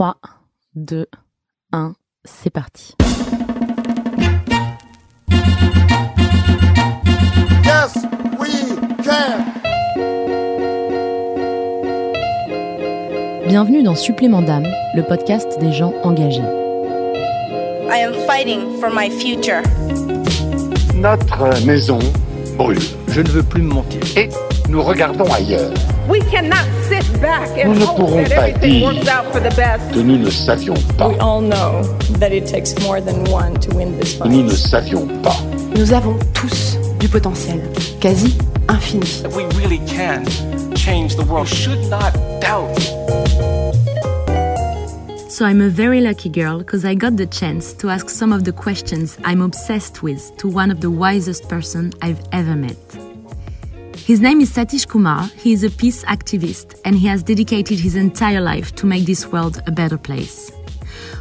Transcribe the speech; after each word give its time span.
3, 0.00 0.16
2, 0.76 1.06
1, 1.72 1.92
c'est 2.24 2.48
parti. 2.48 2.94
Yes, 7.66 8.06
we 8.38 8.48
can. 9.04 9.44
Bienvenue 13.46 13.82
dans 13.82 13.94
Supplément 13.94 14.40
d'âme, 14.40 14.66
le 14.94 15.02
podcast 15.02 15.58
des 15.60 15.70
gens 15.70 15.92
engagés. 16.02 16.40
I 17.90 18.02
am 18.02 18.14
fighting 18.26 18.80
for 18.80 18.88
my 18.90 19.10
future. 19.10 19.60
Notre 20.94 21.66
maison 21.66 21.98
brûle 22.56 22.78
Je 23.08 23.20
ne 23.20 23.28
veux 23.28 23.42
plus 23.42 23.60
me 23.60 23.74
mentir. 23.74 24.00
et 24.16 24.30
nous 24.70 24.82
regardons 24.82 25.30
ailleurs. 25.30 25.70
We 26.08 26.20
cannot 26.30 26.66
sit 26.88 27.04
back 27.20 27.48
and 27.56 27.72
Nous 27.74 27.78
ne 27.80 27.84
hope 27.84 27.96
pourrons 27.98 28.16
that 28.28 28.34
pas 28.36 28.48
everything 28.48 28.80
dire 28.80 28.84
works 28.86 29.08
out 29.08 29.32
for 29.32 29.40
the 29.40 29.54
best. 29.56 29.92
que 29.92 30.00
nous 30.02 30.18
ne 30.18 30.30
savions 30.30 30.74
pas. 30.98 31.08
We 31.08 31.18
all 31.20 31.40
know 31.40 31.82
that 32.18 32.32
it 32.32 32.46
takes 32.46 32.74
more 32.82 33.00
than 33.00 33.24
one 33.30 33.54
to 33.60 33.74
win 33.76 33.96
this 33.98 34.16
que 34.18 34.28
Nous 34.28 34.42
ne 34.42 34.48
fight. 34.50 34.58
savions 34.58 35.06
pas. 35.22 35.36
Nous 35.76 35.92
avons 35.92 36.16
tous 36.34 36.76
du 36.98 37.08
potentiel, 37.08 37.60
quasi 38.00 38.36
infini. 38.68 39.04
we 39.36 39.44
really 39.60 39.78
can 39.86 40.24
change 40.74 41.14
the 41.16 41.24
world. 41.24 41.48
You 41.48 41.56
should 41.56 41.90
not 41.90 42.12
doubt. 42.40 42.76
So 45.30 45.46
I'm 45.46 45.60
a 45.62 45.68
very 45.70 46.00
lucky 46.00 46.28
girl 46.28 46.58
because 46.58 46.84
I 46.84 46.94
got 46.94 47.16
the 47.16 47.26
chance 47.26 47.72
to 47.74 47.88
ask 47.88 48.10
some 48.10 48.32
of 48.32 48.44
the 48.44 48.52
questions 48.52 49.16
I'm 49.24 49.40
obsessed 49.40 50.02
with 50.02 50.36
to 50.38 50.48
one 50.48 50.70
of 50.70 50.80
the 50.80 50.90
wisest 50.90 51.48
person 51.48 51.92
I've 52.02 52.20
ever 52.32 52.56
met. 52.56 52.76
His 54.04 54.20
name 54.20 54.40
is 54.40 54.50
Satish 54.50 54.88
Kumar. 54.88 55.30
He 55.36 55.52
is 55.52 55.62
a 55.62 55.70
peace 55.70 56.04
activist 56.04 56.80
and 56.84 56.96
he 56.96 57.06
has 57.06 57.22
dedicated 57.22 57.78
his 57.78 57.94
entire 57.94 58.40
life 58.40 58.74
to 58.76 58.86
make 58.86 59.04
this 59.04 59.26
world 59.26 59.62
a 59.66 59.70
better 59.70 59.98
place. 59.98 60.50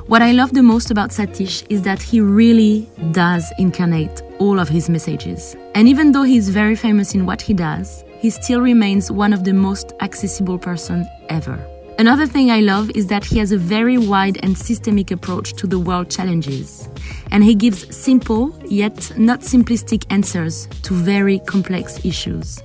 What 0.07 0.21
I 0.21 0.31
love 0.31 0.53
the 0.53 0.63
most 0.63 0.89
about 0.89 1.11
Satish 1.11 1.65
is 1.69 1.83
that 1.83 2.01
he 2.01 2.19
really 2.19 2.89
does 3.11 3.45
incarnate 3.59 4.23
all 4.39 4.59
of 4.59 4.69
his 4.69 4.89
messages. 4.89 5.55
And 5.75 5.87
even 5.87 6.13
though 6.13 6.23
he's 6.23 6.49
very 6.49 6.75
famous 6.75 7.13
in 7.13 7.25
what 7.25 7.41
he 7.41 7.53
does, 7.53 8.03
he 8.19 8.29
still 8.29 8.61
remains 8.61 9.11
one 9.11 9.33
of 9.33 9.43
the 9.43 9.53
most 9.53 9.93
accessible 10.01 10.57
person 10.57 11.05
ever. 11.29 11.59
Another 11.99 12.25
thing 12.25 12.49
I 12.49 12.61
love 12.61 12.89
is 12.91 13.07
that 13.07 13.25
he 13.25 13.39
has 13.39 13.51
a 13.51 13.57
very 13.57 13.97
wide 13.97 14.39
and 14.41 14.57
systemic 14.57 15.11
approach 15.11 15.51
to 15.55 15.67
the 15.67 15.77
world 15.77 16.09
challenges. 16.09 16.87
And 17.29 17.43
he 17.43 17.53
gives 17.53 17.93
simple, 17.93 18.57
yet 18.65 19.11
not 19.17 19.41
simplistic 19.41 20.05
answers 20.09 20.67
to 20.83 20.93
very 20.93 21.39
complex 21.39 22.05
issues. 22.05 22.63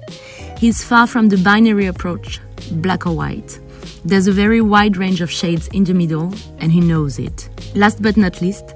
He's 0.57 0.85
far 0.85 1.09
from 1.09 1.31
the 1.31 1.39
binary 1.39 1.87
approach, 1.87 2.41
black 2.75 3.09
or 3.09 3.17
white. 3.17 3.59
There's 4.05 4.29
a 4.29 4.33
very 4.33 4.61
wide 4.61 4.97
range 4.97 5.21
of 5.21 5.33
shades 5.33 5.67
in 5.73 5.83
the 5.83 5.95
middle, 5.95 6.33
and 6.59 6.71
he 6.71 6.79
knows 6.79 7.19
it. 7.19 7.49
Last 7.75 8.01
but 8.01 8.17
not 8.17 8.41
least, 8.41 8.73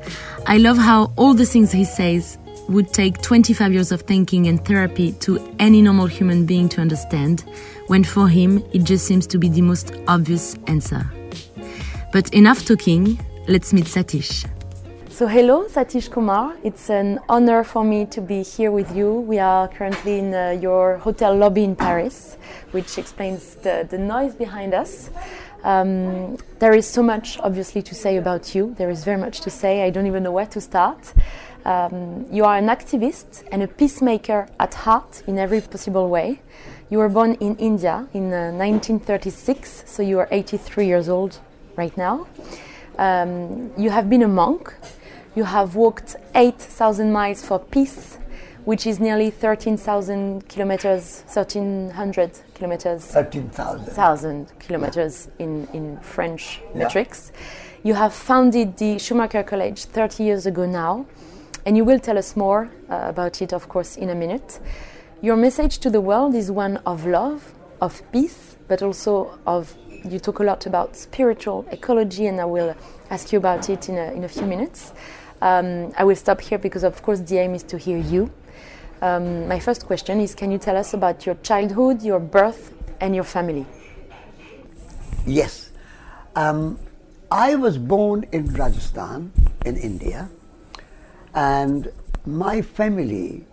I 0.49 0.59
love 0.59 0.77
how 0.77 1.13
all 1.15 1.35
the 1.35 1.47
things 1.47 1.71
he 1.71 1.85
says 1.85 2.37
would 2.69 2.93
take 2.93 3.23
25 3.23 3.73
years 3.73 3.93
of 3.93 4.03
thinking 4.03 4.49
and 4.49 4.63
therapy 4.65 5.13
to 5.21 5.39
any 5.61 5.83
normal 5.83 6.07
human 6.07 6.47
being 6.47 6.69
to 6.71 6.81
understand, 6.81 7.45
when 7.89 8.05
for 8.05 8.29
him 8.29 8.65
it 8.73 8.85
just 8.85 9.07
seems 9.07 9.27
to 9.27 9.39
be 9.39 9.49
the 9.49 9.63
most 9.63 9.93
obvious 10.07 10.57
answer. 10.67 11.11
But 12.13 12.33
enough 12.33 12.65
talking, 12.65 13.19
let's 13.49 13.73
meet 13.73 13.85
Satish. 13.85 14.49
So, 15.11 15.27
hello, 15.27 15.65
Satish 15.65 16.09
Kumar. 16.09 16.57
It's 16.63 16.91
an 16.91 17.19
honor 17.29 17.65
for 17.65 17.83
me 17.83 18.07
to 18.07 18.21
be 18.21 18.45
here 18.45 18.71
with 18.71 18.95
you. 18.95 19.15
We 19.15 19.41
are 19.41 19.67
currently 19.67 20.21
in 20.21 20.33
uh, 20.33 20.51
your 20.51 20.99
hotel 20.99 21.35
lobby 21.35 21.65
in 21.65 21.75
Paris, 21.75 22.37
which 22.71 22.99
explains 22.99 23.57
the, 23.57 23.85
the 23.91 23.99
noise 23.99 24.37
behind 24.37 24.75
us. 24.75 25.11
Um, 25.65 26.37
there 26.61 26.73
is 26.73 26.87
so 26.87 27.03
much, 27.03 27.37
obviously, 27.41 27.83
to 27.83 27.95
say 27.97 28.17
about 28.17 28.55
you. 28.55 28.77
There 28.79 28.91
is 28.91 29.03
very 29.03 29.19
much 29.19 29.41
to 29.41 29.51
say. 29.51 29.83
I 29.83 29.91
don't 29.91 30.07
even 30.07 30.23
know 30.23 30.31
where 30.31 30.47
to 30.47 30.61
start. 30.61 31.13
Um, 31.65 32.27
you 32.31 32.45
are 32.45 32.57
an 32.57 32.69
activist 32.69 33.45
and 33.51 33.63
a 33.63 33.67
peacemaker 33.67 34.49
at 34.61 34.73
heart 34.73 35.25
in 35.27 35.37
every 35.37 35.61
possible 35.61 36.09
way. 36.09 36.41
You 36.91 36.99
were 36.99 37.11
born 37.11 37.35
in 37.35 37.55
India 37.57 38.09
in 38.15 38.33
uh, 38.33 38.51
1936, 38.53 39.85
so 39.87 40.03
you 40.03 40.19
are 40.21 40.29
83 40.31 40.87
years 40.87 41.11
old 41.11 41.39
right 41.77 41.95
now. 41.99 42.27
Um, 42.97 43.71
you 43.77 43.91
have 43.91 44.09
been 44.09 44.23
a 44.23 44.29
monk. 44.29 44.75
You 45.35 45.45
have 45.45 45.75
walked 45.75 46.17
8,000 46.35 47.13
miles 47.13 47.45
for 47.45 47.59
peace, 47.59 48.17
which 48.65 48.87
is 48.87 49.01
nearly 49.01 49.29
13,000 49.29 50.49
kilometers, 50.49 51.25
1,300 51.27 52.31
kilometers 52.55 53.05
13,000. 53.05 53.93
thousand 53.93 54.53
kilometers 54.59 55.29
in, 55.39 55.69
in 55.75 55.99
French 56.01 56.63
metrics. 56.75 57.33
You 57.83 57.95
have 57.95 58.15
founded 58.15 58.79
the 58.79 58.99
Schumacher 58.99 59.43
College 59.43 59.85
30 59.85 60.25
years 60.25 60.47
ago 60.47 60.65
now, 60.65 61.05
and 61.67 61.77
you 61.77 61.85
will 61.85 61.99
tell 62.01 62.17
us 62.17 62.35
more 62.35 62.71
uh, 62.89 63.03
about 63.09 63.43
it, 63.43 63.53
of 63.53 63.69
course, 63.69 63.99
in 63.99 64.09
a 64.09 64.15
minute. 64.15 64.59
Your 65.21 65.35
message 65.35 65.79
to 65.79 65.91
the 65.91 66.01
world 66.01 66.37
is 66.37 66.49
one 66.49 66.77
of 66.87 67.05
love, 67.05 67.53
of 67.81 68.01
peace, 68.13 68.57
but 68.69 68.83
also 68.83 69.37
of 69.49 69.75
you 70.05 70.21
talk 70.21 70.39
a 70.39 70.45
lot 70.45 70.65
about 70.65 70.95
spiritual 70.95 71.67
ecology, 71.73 72.27
and 72.27 72.41
I 72.41 72.45
will 72.45 72.77
ask 73.11 73.33
you 73.33 73.39
about 73.39 73.69
it 73.69 73.89
in 73.89 73.99
a, 73.99 74.13
in 74.13 74.23
a 74.23 74.29
few 74.29 74.47
minutes. 74.47 74.93
Um, 75.43 75.93
I 75.99 76.05
will 76.05 76.15
stop 76.15 76.41
here 76.41 76.57
because, 76.57 76.85
of 76.85 77.03
course, 77.03 77.19
the 77.19 77.39
aim 77.39 77.57
is 77.57 77.65
to 77.65 77.79
hear 77.79 77.99
you. 77.99 78.31
Um, 79.03 79.49
my 79.49 79.59
first 79.59 79.87
question 79.87 80.21
is 80.21 80.37
Can 80.37 80.53
you 80.53 80.59
tell 80.59 80.77
us 80.77 80.95
about 80.95 81.27
your 81.27 81.35
childhood, 81.43 82.01
your 82.03 82.21
birth, 82.21 82.73
and 83.01 83.13
your 83.13 83.25
family? 83.25 83.67
Yes. 85.27 85.71
Um, 86.37 86.79
I 87.29 87.57
was 87.57 87.77
born 87.77 88.25
in 88.31 88.55
Rajasthan, 88.55 89.33
in 89.67 89.77
India, 89.79 90.31
and 91.35 91.91
my 92.25 92.63
family 92.63 93.45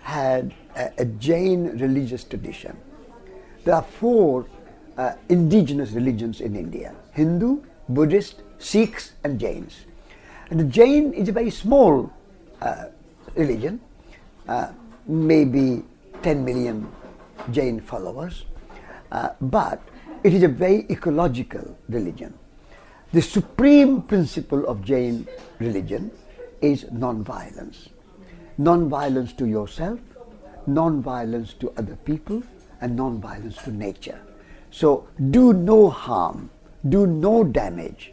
had 0.00 0.54
a, 0.78 0.92
a 0.98 1.04
Jain 1.04 1.78
religious 1.78 2.24
tradition. 2.24 2.76
There 3.64 3.74
are 3.74 3.82
four 3.82 4.46
uh, 4.96 5.12
indigenous 5.28 5.90
religions 5.90 6.40
in 6.40 6.56
India 6.56 6.94
Hindu, 7.12 7.62
Buddhist, 7.88 8.42
Sikhs, 8.58 9.12
and 9.24 9.38
Jains. 9.38 9.84
And 10.50 10.60
the 10.60 10.64
Jain 10.64 11.12
is 11.12 11.28
a 11.28 11.32
very 11.32 11.50
small 11.50 12.10
uh, 12.62 12.86
religion, 13.34 13.80
uh, 14.48 14.72
maybe 15.06 15.82
10 16.22 16.44
million 16.44 16.90
Jain 17.50 17.80
followers, 17.80 18.44
uh, 19.12 19.30
but 19.40 19.80
it 20.22 20.34
is 20.34 20.42
a 20.42 20.48
very 20.48 20.86
ecological 20.90 21.76
religion. 21.88 22.34
The 23.12 23.22
supreme 23.22 24.02
principle 24.02 24.66
of 24.66 24.84
Jain 24.84 25.26
religion 25.58 26.10
is 26.60 26.86
non-violence. 26.90 27.88
Non-violence 28.58 29.32
to 29.34 29.46
yourself, 29.46 29.98
non-violence 30.68 31.54
to 31.54 31.72
other 31.76 31.96
people, 31.96 32.42
and 32.80 32.94
non-violence 32.94 33.56
to 33.64 33.72
nature. 33.72 34.20
So 34.70 35.08
do 35.30 35.52
no 35.52 35.88
harm, 35.90 36.50
do 36.88 37.06
no 37.06 37.42
damage. 37.42 38.12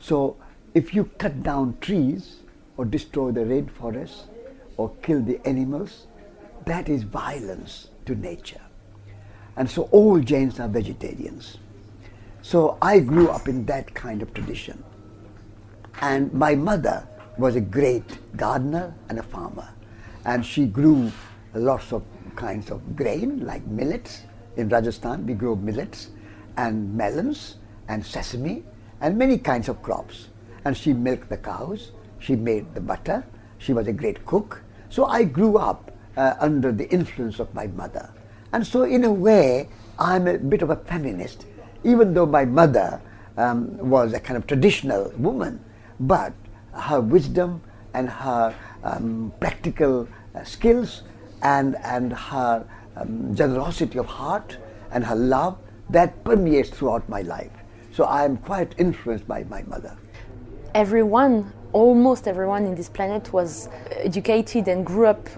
So 0.00 0.36
if 0.74 0.94
you 0.94 1.04
cut 1.18 1.42
down 1.42 1.76
trees 1.80 2.36
or 2.76 2.84
destroy 2.84 3.32
the 3.32 3.40
rainforests 3.40 4.24
or 4.76 4.92
kill 5.02 5.20
the 5.20 5.40
animals, 5.46 6.06
that 6.64 6.88
is 6.88 7.02
violence 7.02 7.88
to 8.06 8.14
nature. 8.14 8.60
And 9.56 9.68
so 9.68 9.82
all 9.90 10.18
Jains 10.20 10.58
are 10.60 10.68
vegetarians. 10.68 11.58
So 12.40 12.78
I 12.80 13.00
grew 13.00 13.28
up 13.28 13.48
in 13.48 13.66
that 13.66 13.94
kind 13.94 14.22
of 14.22 14.32
tradition. 14.32 14.82
And 16.00 16.32
my 16.32 16.54
mother 16.54 17.06
was 17.36 17.54
a 17.54 17.60
great 17.60 18.36
gardener 18.36 18.94
and 19.08 19.18
a 19.18 19.22
farmer. 19.22 19.68
And 20.24 20.44
she 20.46 20.66
grew 20.66 21.12
lots 21.54 21.92
of 21.92 22.02
kinds 22.36 22.70
of 22.70 22.96
grain 22.96 23.44
like 23.44 23.66
millets. 23.66 24.22
In 24.56 24.68
Rajasthan, 24.68 25.26
we 25.26 25.34
grow 25.34 25.56
millets 25.56 26.10
and 26.56 26.94
melons 26.94 27.56
and 27.88 28.04
sesame 28.04 28.64
and 29.00 29.18
many 29.18 29.38
kinds 29.38 29.68
of 29.68 29.82
crops. 29.82 30.28
And 30.64 30.76
she 30.76 30.92
milked 30.92 31.28
the 31.28 31.36
cows, 31.36 31.92
she 32.18 32.36
made 32.36 32.74
the 32.74 32.80
butter, 32.80 33.24
she 33.58 33.72
was 33.72 33.86
a 33.88 33.92
great 33.92 34.24
cook. 34.26 34.62
So 34.88 35.06
I 35.06 35.24
grew 35.24 35.56
up 35.56 35.90
uh, 36.16 36.34
under 36.40 36.72
the 36.72 36.88
influence 36.90 37.38
of 37.38 37.52
my 37.54 37.66
mother. 37.66 38.12
And 38.52 38.66
so, 38.66 38.82
in 38.82 39.04
a 39.04 39.12
way, 39.12 39.68
I'm 39.98 40.28
a 40.28 40.36
bit 40.36 40.62
of 40.62 40.70
a 40.70 40.76
feminist, 40.76 41.46
even 41.84 42.12
though 42.12 42.26
my 42.26 42.44
mother 42.44 43.00
um, 43.36 43.78
was 43.78 44.12
a 44.12 44.20
kind 44.20 44.36
of 44.36 44.46
traditional 44.46 45.10
woman. 45.16 45.64
But 46.00 46.34
her 46.74 47.00
wisdom 47.00 47.62
and 47.94 48.08
her 48.10 48.54
um, 48.84 49.32
practical 49.40 50.08
uh, 50.34 50.44
skills 50.44 51.02
and, 51.42 51.76
and 51.84 52.12
her 52.12 52.64
um, 52.96 53.34
generosity 53.34 53.98
of 53.98 54.06
heart 54.06 54.56
and 54.92 55.04
her 55.04 55.16
love 55.16 55.58
that 55.90 56.22
permeates 56.24 56.70
throughout 56.70 57.08
my 57.08 57.22
life. 57.22 57.50
So 57.92 58.04
I 58.04 58.24
am 58.24 58.36
quite 58.38 58.74
influenced 58.78 59.26
by 59.28 59.44
my 59.44 59.62
mother. 59.64 59.96
everyone, 60.74 61.52
almost 61.72 62.26
everyone 62.26 62.64
in 62.64 62.74
this 62.74 62.88
planet 62.88 63.32
was 63.32 63.68
educated 63.90 64.68
and 64.68 64.84
grew 64.86 65.06
up 65.06 65.28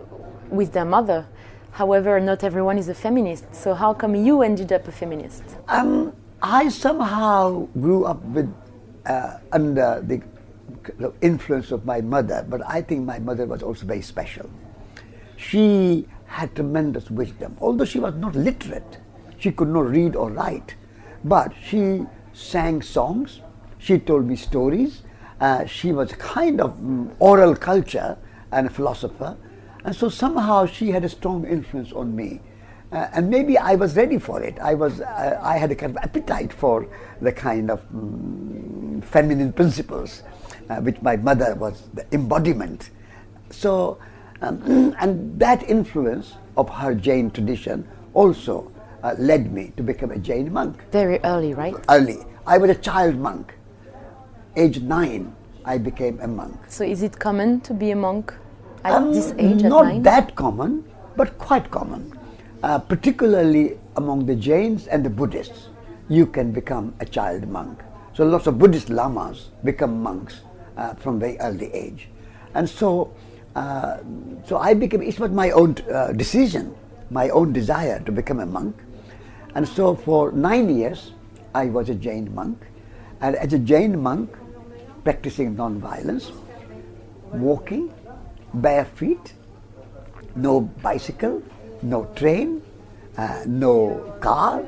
with 0.51 0.73
their 0.73 0.85
mother. 0.85 1.27
However, 1.73 2.21
not 2.21 2.45
everyone 2.45 2.79
is 2.79 2.89
a 2.89 2.95
feminist. 2.95 3.53
So 3.55 3.75
how 3.75 3.95
come 3.95 4.15
you 4.15 4.43
ended 4.43 4.73
up 4.73 4.87
a 4.87 4.93
feminist? 4.93 5.43
Um, 5.69 6.13
I 6.41 6.69
somehow 6.69 7.67
grew 7.81 8.05
up 8.05 8.23
with 8.27 8.53
uh, 9.07 9.39
under 9.53 10.01
the 10.07 10.23
influence 11.21 11.73
of 11.73 11.85
my 11.85 12.01
mother, 12.01 12.45
but 12.49 12.61
I 12.67 12.83
think 12.83 13.05
my 13.05 13.19
mother 13.19 13.47
was 13.47 13.63
also 13.63 13.87
very 13.87 14.03
special. 14.03 14.49
She 15.49 16.07
had 16.27 16.55
tremendous 16.55 17.11
wisdom. 17.11 17.57
Although 17.61 17.85
she 17.85 18.01
was 18.01 18.15
not 18.15 18.35
literate, 18.35 18.99
she 19.39 19.53
could 19.53 19.69
not 19.69 19.89
read 19.89 20.17
or 20.17 20.31
write, 20.31 20.75
but 21.23 21.53
she 21.63 22.07
sang 22.33 22.83
songs, 22.83 23.41
she 23.79 23.99
told 23.99 24.27
me 24.27 24.37
stories, 24.37 25.03
uh, 25.41 25.67
she 25.67 25.93
was 25.93 26.13
kind 26.13 26.61
of 26.61 26.79
mm, 26.79 27.15
oral 27.19 27.55
culture 27.55 28.17
and 28.53 28.67
a 28.67 28.71
philosopher, 28.71 29.37
and 29.85 29.95
so 29.95 30.09
somehow 30.09 30.65
she 30.65 30.91
had 30.91 31.05
a 31.05 31.09
strong 31.09 31.47
influence 31.47 31.93
on 31.93 32.17
me. 32.17 32.41
Uh, 32.91 33.09
and 33.13 33.29
maybe 33.29 33.59
I 33.59 33.75
was 33.75 33.97
ready 33.97 34.19
for 34.19 34.43
it. 34.43 34.59
I 34.61 34.75
was, 34.75 35.01
uh, 35.01 35.41
I 35.43 35.59
had 35.59 35.71
a 35.73 35.75
kind 35.75 35.97
of 35.97 36.03
appetite 36.03 36.53
for 36.53 36.87
the 37.21 37.33
kind 37.33 37.71
of 37.71 37.83
mm, 37.93 39.05
feminine 39.05 39.53
principles, 39.53 40.23
uh, 40.71 40.77
which 40.77 41.01
my 41.03 41.17
mother 41.17 41.55
was 41.55 41.89
the 41.93 42.07
embodiment. 42.13 42.91
So, 43.51 43.99
um, 44.45 44.95
and 45.01 45.39
that 45.39 45.63
influence 45.69 46.35
of 46.57 46.69
her 46.69 46.95
Jain 46.95 47.31
tradition 47.31 47.87
also 48.13 48.71
uh, 49.03 49.15
led 49.19 49.53
me 49.53 49.73
to 49.77 49.83
become 49.83 50.11
a 50.11 50.19
Jain 50.19 50.53
monk. 50.53 50.83
Very 50.93 51.19
early, 51.25 51.55
right? 51.55 51.75
Early. 51.89 52.19
I 52.47 52.59
was 52.59 52.71
a 52.71 52.75
child 52.75 53.17
monk. 53.17 53.55
Age 54.57 54.81
nine, 54.81 55.35
I 55.65 55.79
became 55.79 56.21
a 56.21 56.29
monk. 56.29 56.57
So, 56.69 56.85
is 56.85 57.03
it 57.03 57.19
common 57.19 57.61
to 57.63 57.75
be 57.75 57.91
a 57.91 57.97
monk 57.97 58.33
at 58.85 58.93
Um, 58.93 59.13
this 59.13 59.33
age? 59.39 59.63
Not 59.63 60.03
that 60.05 60.35
common, 60.37 60.85
but 61.17 61.39
quite 61.39 61.71
common. 61.71 62.13
Uh, 62.63 62.79
particularly 62.79 63.79
among 63.97 64.27
the 64.27 64.35
Jains 64.35 64.87
and 64.87 65.05
the 65.05 65.11
Buddhists, 65.11 65.69
you 66.09 66.27
can 66.27 66.53
become 66.53 66.95
a 67.01 67.05
child 67.05 67.49
monk. 67.49 67.83
So 68.15 68.25
lots 68.25 68.47
of 68.47 68.59
Buddhist 68.59 68.91
lamas 68.91 69.51
become 69.65 70.03
monks 70.03 70.43
uh, 70.77 70.95
from 70.95 71.19
very 71.19 71.39
early 71.41 71.73
age, 71.75 72.09
and 72.55 72.69
so 72.69 73.13
uh, 73.55 73.99
so 74.45 74.59
I 74.59 74.75
became. 74.75 75.03
It 75.03 75.19
was 75.19 75.31
my 75.31 75.51
own 75.51 75.77
uh, 75.93 76.13
decision, 76.13 76.75
my 77.11 77.29
own 77.31 77.53
desire 77.53 78.01
to 78.01 78.13
become 78.13 78.41
a 78.41 78.47
monk, 78.47 78.77
and 79.55 79.67
so 79.67 79.95
for 79.95 80.33
nine 80.33 80.75
years 80.77 81.13
I 81.55 81.67
was 81.67 81.89
a 81.89 81.95
Jain 81.95 82.35
monk, 82.35 82.59
and 83.21 83.37
as 83.37 83.53
a 83.53 83.59
Jain 83.59 84.01
monk, 84.01 84.37
practicing 85.05 85.55
non-violence, 85.57 86.33
walking 87.33 87.93
bare 88.55 88.85
feet, 88.85 89.35
no 90.35 90.61
bicycle, 90.61 91.43
no 91.83 92.07
train, 92.17 92.63
uh, 93.17 93.45
no 93.47 94.17
car, 94.21 94.63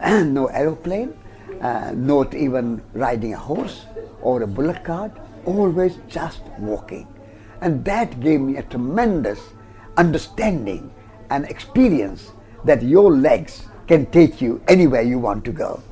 no 0.24 0.46
aeroplane, 0.46 1.12
uh, 1.60 1.92
not 1.94 2.34
even 2.34 2.80
riding 2.92 3.34
a 3.34 3.38
horse 3.38 3.86
or 4.22 4.42
a 4.42 4.46
bullock 4.46 4.84
cart, 4.84 5.12
always 5.44 5.98
just 6.08 6.42
walking. 6.58 7.06
And 7.60 7.84
that 7.84 8.20
gave 8.20 8.40
me 8.40 8.56
a 8.56 8.62
tremendous 8.62 9.40
understanding 9.96 10.92
and 11.30 11.44
experience 11.46 12.32
that 12.64 12.82
your 12.82 13.14
legs 13.14 13.66
can 13.86 14.06
take 14.06 14.40
you 14.40 14.62
anywhere 14.68 15.02
you 15.02 15.18
want 15.18 15.44
to 15.44 15.52
go. 15.52 15.82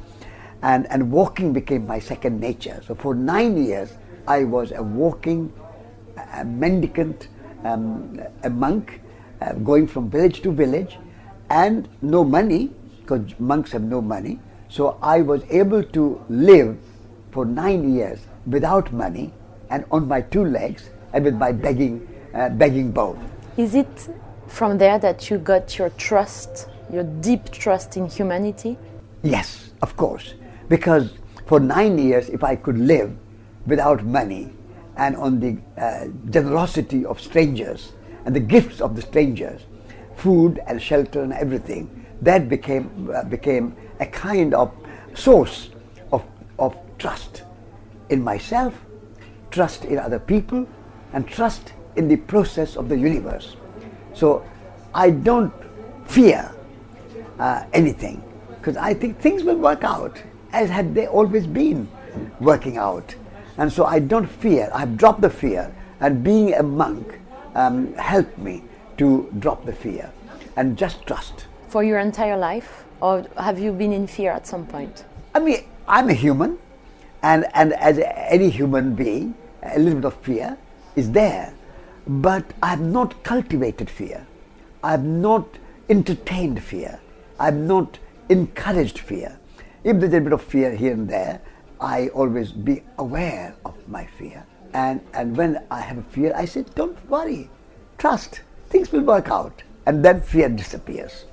And, 0.63 0.87
and 0.91 1.11
walking 1.11 1.53
became 1.53 1.87
my 1.87 1.99
second 1.99 2.41
nature. 2.41 2.83
So 2.87 2.95
for 2.95 3.15
nine 3.15 3.65
years, 3.65 3.93
I 4.27 4.45
was 4.45 4.73
a 4.73 4.83
walking 4.83 5.53
a 6.33 6.45
mendicant, 6.45 7.29
um, 7.65 8.21
a 8.43 8.51
monk, 8.51 9.01
uh, 9.41 9.53
going 9.55 9.87
from 9.87 10.11
village 10.11 10.43
to 10.43 10.53
village, 10.53 10.99
and 11.51 11.89
no 12.03 12.25
money, 12.25 12.71
because 13.01 13.39
monks 13.39 13.73
have 13.73 13.83
no 13.83 14.01
money. 14.01 14.41
So 14.69 14.99
I 15.03 15.21
was 15.21 15.43
able 15.51 15.83
to 15.83 16.25
live 16.29 16.79
for 17.31 17.45
nine 17.45 17.95
years 17.95 18.21
without 18.47 18.93
money 18.93 19.33
and 19.71 19.85
on 19.91 20.09
my 20.09 20.21
two 20.21 20.45
legs 20.45 20.91
and 21.17 21.25
with 21.25 21.35
my 21.35 21.51
begging, 21.51 22.07
uh, 22.35 22.51
begging 22.51 22.93
bowl. 22.93 23.19
Is 23.57 23.75
it 23.75 24.09
from 24.49 24.77
there 24.77 24.99
that 24.99 25.31
you 25.31 25.39
got 25.39 25.79
your 25.79 25.89
trust, 25.91 26.69
your 26.93 27.05
deep 27.05 27.51
trust 27.51 27.97
in 27.97 28.07
humanity? 28.07 28.77
Yes, 29.23 29.71
of 29.81 29.97
course. 29.97 30.35
Because 30.69 31.15
for 31.47 31.59
nine 31.59 31.97
years, 31.99 32.29
if 32.29 32.45
I 32.45 32.55
could 32.55 32.77
live 32.77 33.17
without 33.67 34.05
money 34.05 34.53
and 34.99 35.17
on 35.17 35.41
the 35.41 35.57
uh, 35.81 36.09
generosity 36.29 37.07
of 37.07 37.19
strangers 37.19 37.93
and 38.27 38.37
the 38.37 38.41
gifts 38.41 38.83
of 38.83 38.95
the 38.95 39.01
strangers, 39.01 39.63
food 40.17 40.61
and 40.67 40.83
shelter 40.83 41.23
and 41.23 41.33
everything, 41.33 42.05
that 42.21 42.51
became, 42.51 43.11
uh, 43.15 43.25
became 43.25 43.75
a 44.01 44.07
kind 44.07 44.53
of 44.53 44.71
source 45.15 45.71
of, 46.13 46.23
of 46.59 46.77
trust 46.99 47.43
in 48.11 48.23
myself, 48.23 48.75
trust 49.51 49.87
in 49.87 49.99
other 49.99 50.19
people, 50.19 50.69
and 51.13 51.27
trust 51.27 51.73
in 51.97 52.09
the 52.09 52.17
process 52.17 52.77
of 52.77 52.89
the 52.89 52.97
universe. 52.97 53.57
So 54.15 54.45
I 54.95 55.11
don't 55.11 55.53
fear 56.07 56.51
uh, 57.39 57.65
anything 57.73 58.23
because 58.59 58.77
I 58.77 58.95
think 58.95 59.21
things 59.21 59.45
will 59.45 59.57
work 59.57 59.85
out 59.85 60.23
as 60.53 60.71
had 60.71 60.95
they 60.95 61.07
always 61.07 61.47
been 61.47 61.89
working 62.41 62.79
out. 62.79 63.15
And 63.59 63.73
so 63.73 63.85
I 63.85 63.99
don't 63.99 64.27
fear, 64.27 64.71
I've 64.75 64.97
dropped 64.97 65.21
the 65.21 65.31
fear, 65.31 65.75
and 66.01 66.23
being 66.23 66.55
a 66.55 66.63
monk 66.63 67.21
um, 67.55 67.95
helped 67.95 68.37
me 68.39 68.63
to 68.99 69.33
drop 69.39 69.65
the 69.65 69.73
fear 69.73 70.13
and 70.57 70.77
just 70.77 71.07
trust. 71.07 71.47
For 71.69 71.83
your 71.83 71.99
entire 71.99 72.37
life? 72.37 72.85
Or 73.01 73.27
have 73.37 73.59
you 73.59 73.73
been 73.73 73.93
in 73.93 74.07
fear 74.07 74.31
at 74.31 74.47
some 74.47 74.67
point? 74.67 75.05
I 75.35 75.39
mean, 75.39 75.65
I'm 75.87 76.09
a 76.09 76.15
human, 76.15 76.59
and, 77.23 77.47
and 77.55 77.73
as 77.75 77.99
any 77.99 78.49
human 78.49 78.95
being, 78.95 79.35
a 79.63 79.79
little 79.79 80.01
bit 80.01 80.05
of 80.07 80.17
fear 80.17 80.57
is 80.97 81.13
there. 81.13 81.55
But 82.07 82.45
I've 82.63 82.81
not 82.81 83.23
cultivated 83.23 83.89
fear. 83.89 84.27
I've 84.83 85.05
not 85.05 85.59
entertained 85.89 86.63
fear. 86.63 87.01
I've 87.39 87.57
not 87.57 87.99
encouraged 88.29 88.99
fear. 88.99 89.39
If 89.85 90.01
there's 90.01 90.15
a 90.15 90.21
bit 90.21 90.33
of 90.33 90.43
fear 90.43 90.75
here 90.75 90.93
and 90.93 91.09
there, 91.09 91.41
I 91.81 92.09
always 92.09 92.53
be 92.53 92.83
aware 92.99 93.55
of 93.65 93.75
my 93.89 94.07
fear. 94.07 94.45
And, 94.73 95.01
and 95.13 95.37
when 95.37 95.63
I 95.71 95.81
have 95.81 95.99
a 95.99 96.03
fear, 96.03 96.33
I 96.35 96.45
say, 96.45 96.65
don't 96.75 97.09
worry, 97.09 97.51
trust, 97.99 98.41
things 98.69 98.91
will 98.91 99.03
work 99.03 99.31
out. 99.31 99.63
And 99.85 100.05
then 100.05 100.21
fear 100.21 100.49
disappears. 100.49 101.27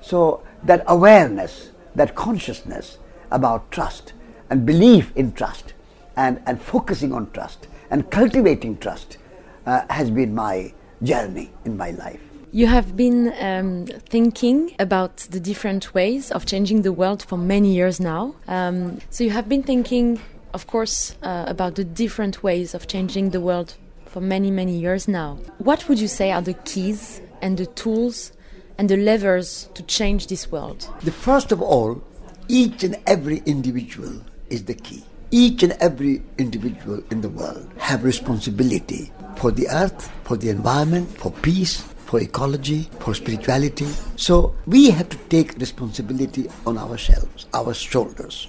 So 0.00 0.42
that 0.64 0.82
awareness, 0.86 1.70
that 1.94 2.14
consciousness 2.14 2.98
about 3.30 3.70
trust 3.70 4.12
and 4.48 4.66
belief 4.66 5.12
in 5.14 5.32
trust 5.32 5.74
and, 6.16 6.42
and 6.46 6.60
focusing 6.60 7.12
on 7.12 7.30
trust 7.30 7.68
and 7.90 8.10
cultivating 8.10 8.78
trust 8.78 9.18
uh, 9.66 9.82
has 9.90 10.10
been 10.10 10.34
my 10.34 10.72
journey 11.02 11.50
in 11.64 11.76
my 11.76 11.90
life. 11.90 12.20
You 12.52 12.66
have 12.66 12.96
been 12.96 13.32
um, 13.38 13.86
thinking 13.86 14.74
about 14.80 15.18
the 15.30 15.38
different 15.38 15.94
ways 15.94 16.32
of 16.32 16.46
changing 16.46 16.82
the 16.82 16.92
world 16.92 17.22
for 17.22 17.38
many 17.38 17.72
years 17.74 18.00
now. 18.00 18.34
Um, 18.48 18.98
so 19.10 19.22
you 19.22 19.30
have 19.30 19.48
been 19.48 19.62
thinking, 19.62 20.20
of 20.52 20.66
course, 20.66 21.16
uh, 21.22 21.44
about 21.46 21.76
the 21.76 21.84
different 21.84 22.42
ways 22.42 22.74
of 22.74 22.88
changing 22.88 23.30
the 23.30 23.40
world 23.40 23.76
for 24.06 24.20
many, 24.20 24.50
many 24.50 24.76
years 24.76 25.06
now. 25.06 25.38
What 25.58 25.88
would 25.88 26.00
you 26.00 26.08
say 26.08 26.32
are 26.32 26.42
the 26.42 26.54
keys 26.54 27.20
and 27.40 27.56
the 27.56 27.66
tools 27.66 28.32
and 28.76 28.88
the 28.88 28.96
levers 28.96 29.68
to 29.74 29.84
change 29.84 30.26
this 30.26 30.50
world? 30.50 30.88
The 31.02 31.12
first 31.12 31.52
of 31.52 31.62
all, 31.62 32.02
each 32.48 32.82
and 32.82 32.98
every 33.06 33.42
individual 33.46 34.22
is 34.48 34.64
the 34.64 34.74
key. 34.74 35.04
Each 35.32 35.62
and 35.62 35.72
every 35.80 36.22
individual 36.38 37.02
in 37.10 37.20
the 37.20 37.28
world 37.28 37.70
have 37.78 38.02
responsibility 38.02 39.12
for 39.36 39.52
the 39.52 39.68
earth, 39.68 40.10
for 40.24 40.36
the 40.36 40.48
environment, 40.50 41.08
for 41.18 41.30
peace, 41.30 41.82
for 42.06 42.18
ecology, 42.20 42.88
for 42.98 43.14
spirituality. 43.14 43.86
So 44.16 44.56
we 44.66 44.90
have 44.90 45.08
to 45.10 45.16
take 45.28 45.56
responsibility 45.58 46.50
on 46.66 46.76
ourselves, 46.76 47.46
our 47.54 47.72
shoulders. 47.72 48.48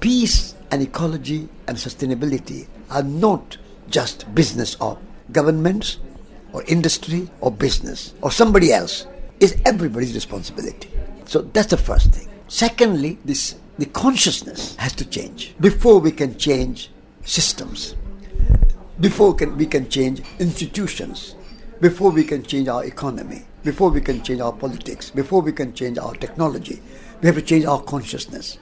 Peace 0.00 0.54
and 0.70 0.82
ecology 0.82 1.48
and 1.68 1.76
sustainability 1.76 2.66
are 2.90 3.02
not 3.02 3.58
just 3.90 4.34
business 4.34 4.76
of 4.80 4.98
governments 5.30 5.98
or 6.54 6.64
industry 6.64 7.28
or 7.42 7.50
business 7.50 8.14
or 8.22 8.32
somebody 8.32 8.72
else. 8.72 9.06
It's 9.40 9.54
everybody's 9.66 10.14
responsibility. 10.14 10.88
So 11.26 11.42
that's 11.42 11.68
the 11.68 11.76
first 11.76 12.12
thing. 12.12 12.28
Secondly, 12.48 13.18
this 13.24 13.56
the 13.78 13.86
consciousness 13.86 14.76
has 14.76 14.92
to 14.94 15.04
change 15.04 15.54
before 15.60 15.98
we 15.98 16.12
can 16.12 16.36
change 16.36 16.90
systems, 17.24 17.94
before 19.00 19.34
can, 19.34 19.56
we 19.56 19.66
can 19.66 19.88
change 19.88 20.22
institutions, 20.38 21.34
before 21.80 22.10
we 22.10 22.24
can 22.24 22.42
change 22.42 22.68
our 22.68 22.84
economy, 22.84 23.44
before 23.64 23.90
we 23.90 24.00
can 24.00 24.22
change 24.22 24.40
our 24.40 24.52
politics, 24.52 25.10
before 25.10 25.40
we 25.40 25.52
can 25.52 25.72
change 25.72 25.98
our 25.98 26.14
technology. 26.14 26.80
We 27.20 27.26
have 27.26 27.36
to 27.36 27.42
change 27.42 27.64
our 27.64 27.80
consciousness. 27.82 28.58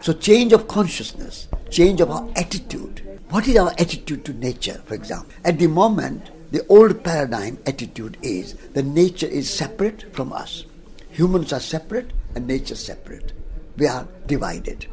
So, 0.00 0.12
change 0.12 0.52
of 0.52 0.68
consciousness, 0.68 1.48
change 1.70 2.00
of 2.00 2.10
our 2.10 2.28
attitude. 2.36 3.02
What 3.30 3.48
is 3.48 3.56
our 3.56 3.70
attitude 3.78 4.24
to 4.26 4.32
nature, 4.32 4.80
for 4.86 4.94
example? 4.94 5.32
At 5.44 5.58
the 5.58 5.66
moment, 5.66 6.30
the 6.50 6.66
old 6.68 7.04
paradigm 7.04 7.58
attitude 7.66 8.16
is 8.22 8.54
that 8.72 8.84
nature 8.84 9.26
is 9.26 9.52
separate 9.52 10.14
from 10.14 10.32
us. 10.32 10.64
Humans 11.10 11.52
are 11.52 11.60
separate 11.60 12.12
and 12.34 12.46
nature 12.46 12.76
separate. 12.76 13.32
We 13.78 13.86
are 13.86 14.08
divided. 14.26 14.86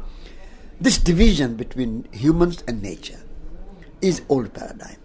this 0.80 0.98
division 0.98 1.56
between 1.56 2.06
humans 2.12 2.62
and 2.68 2.82
nature 2.82 3.18
is 4.02 4.20
old 4.28 4.52
paradigm. 4.52 4.98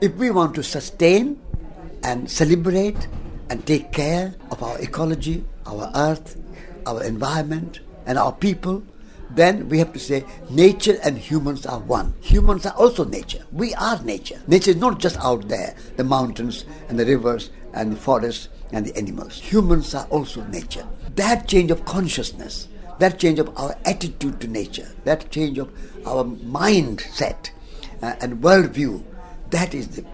If 0.00 0.14
we 0.14 0.30
want 0.30 0.54
to 0.54 0.62
sustain 0.62 1.40
and 2.04 2.30
celebrate 2.30 3.08
and 3.50 3.66
take 3.66 3.90
care 3.92 4.34
of 4.52 4.62
our 4.62 4.80
ecology, 4.80 5.44
our 5.66 5.90
earth, 5.94 6.36
our 6.86 7.02
environment, 7.02 7.80
and 8.06 8.16
our 8.16 8.32
people, 8.32 8.82
then 9.30 9.68
we 9.68 9.78
have 9.78 9.92
to 9.92 9.98
say 9.98 10.24
nature 10.48 10.98
and 11.02 11.18
humans 11.18 11.66
are 11.66 11.80
one. 11.80 12.14
Humans 12.22 12.64
are 12.66 12.74
also 12.74 13.04
nature. 13.04 13.44
We 13.52 13.74
are 13.74 14.00
nature. 14.02 14.40
Nature 14.46 14.70
is 14.70 14.76
not 14.76 15.00
just 15.00 15.18
out 15.18 15.48
there, 15.48 15.74
the 15.96 16.04
mountains 16.04 16.64
and 16.88 16.98
the 16.98 17.04
rivers 17.04 17.50
and 17.74 17.92
the 17.92 17.96
forests 17.96 18.48
and 18.72 18.86
the 18.86 18.96
animals. 18.96 19.40
Humans 19.40 19.94
are 19.94 20.06
also 20.06 20.44
nature. 20.44 20.86
That 21.16 21.48
change 21.48 21.70
of 21.70 21.84
consciousness, 21.84 22.68
that 22.98 23.18
change 23.18 23.38
of 23.38 23.56
our 23.56 23.76
attitude 23.84 24.40
to 24.40 24.48
nature, 24.48 24.88
that 25.04 25.30
change 25.30 25.58
of 25.58 25.70
our 26.06 26.24
mindset 26.24 27.50
uh, 28.02 28.14
and 28.20 28.42
worldview, 28.42 29.02
that 29.50 29.74
is 29.74 29.88
the 29.88 30.04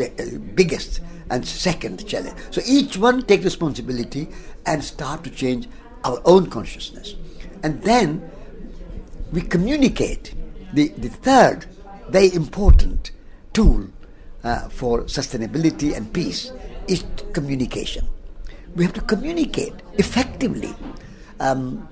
uh, 0.00 0.38
biggest 0.54 1.00
and 1.30 1.46
second 1.46 2.06
challenge. 2.06 2.36
So 2.50 2.60
each 2.66 2.96
one 2.96 3.22
take 3.22 3.44
responsibility 3.44 4.28
and 4.66 4.82
start 4.82 5.24
to 5.24 5.30
change 5.30 5.68
our 6.04 6.20
own 6.24 6.48
consciousness. 6.48 7.14
And 7.62 7.82
then 7.82 8.30
we 9.32 9.42
communicate. 9.42 10.34
The, 10.72 10.88
the 10.88 11.08
third, 11.08 11.66
very 12.08 12.32
important 12.32 13.10
tool 13.52 13.88
uh, 14.44 14.68
for 14.68 15.02
sustainability 15.02 15.96
and 15.96 16.12
peace 16.12 16.52
is 16.88 17.04
communication. 17.32 18.08
We 18.76 18.84
have 18.84 18.94
to 18.94 19.00
communicate 19.00 19.74
effectively. 19.94 20.74
Um, 21.40 21.88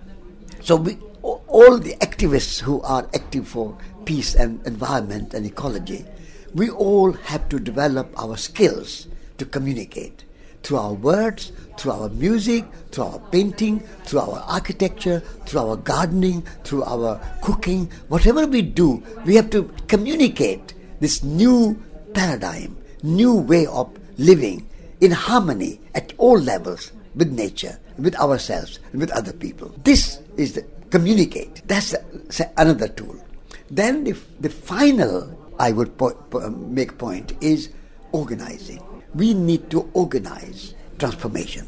so 0.68 0.76
we, 0.76 0.98
all 1.22 1.78
the 1.78 1.96
activists 2.02 2.60
who 2.60 2.82
are 2.82 3.08
active 3.14 3.48
for 3.48 3.74
peace 4.04 4.34
and 4.34 4.60
environment 4.66 5.32
and 5.32 5.46
ecology, 5.46 6.04
we 6.52 6.68
all 6.68 7.12
have 7.12 7.48
to 7.48 7.58
develop 7.58 8.12
our 8.20 8.36
skills 8.36 9.08
to 9.38 9.46
communicate 9.46 10.24
through 10.62 10.76
our 10.76 10.92
words, 10.92 11.52
through 11.78 11.92
our 11.92 12.10
music, 12.10 12.66
through 12.90 13.04
our 13.04 13.18
painting, 13.32 13.80
through 14.04 14.20
our 14.20 14.44
architecture, 14.46 15.20
through 15.46 15.60
our 15.60 15.76
gardening, 15.76 16.42
through 16.64 16.84
our 16.84 17.18
cooking, 17.40 17.90
whatever 18.08 18.46
we 18.46 18.60
do, 18.60 19.02
we 19.24 19.36
have 19.36 19.48
to 19.48 19.72
communicate 19.86 20.74
this 21.00 21.24
new 21.24 21.82
paradigm, 22.12 22.76
new 23.02 23.34
way 23.34 23.64
of 23.64 23.90
living 24.18 24.68
in 25.00 25.12
harmony 25.12 25.80
at 25.94 26.12
all 26.18 26.38
levels 26.38 26.92
with 27.14 27.32
nature, 27.32 27.78
with 27.96 28.14
ourselves, 28.16 28.80
and 28.92 29.00
with 29.00 29.10
other 29.12 29.32
people. 29.32 29.72
This 29.82 30.20
is 30.38 30.54
the 30.54 30.62
communicate. 30.90 31.62
That's 31.66 31.94
another 32.56 32.88
tool. 32.88 33.16
Then 33.70 34.04
the, 34.04 34.16
the 34.40 34.48
final, 34.48 35.52
I 35.58 35.72
would 35.72 35.98
po- 35.98 36.14
po- 36.14 36.46
um, 36.46 36.74
make 36.74 36.96
point, 36.96 37.32
is 37.42 37.70
organizing. 38.12 38.82
We 39.14 39.34
need 39.34 39.70
to 39.70 39.90
organize 39.92 40.74
transformation. 40.98 41.66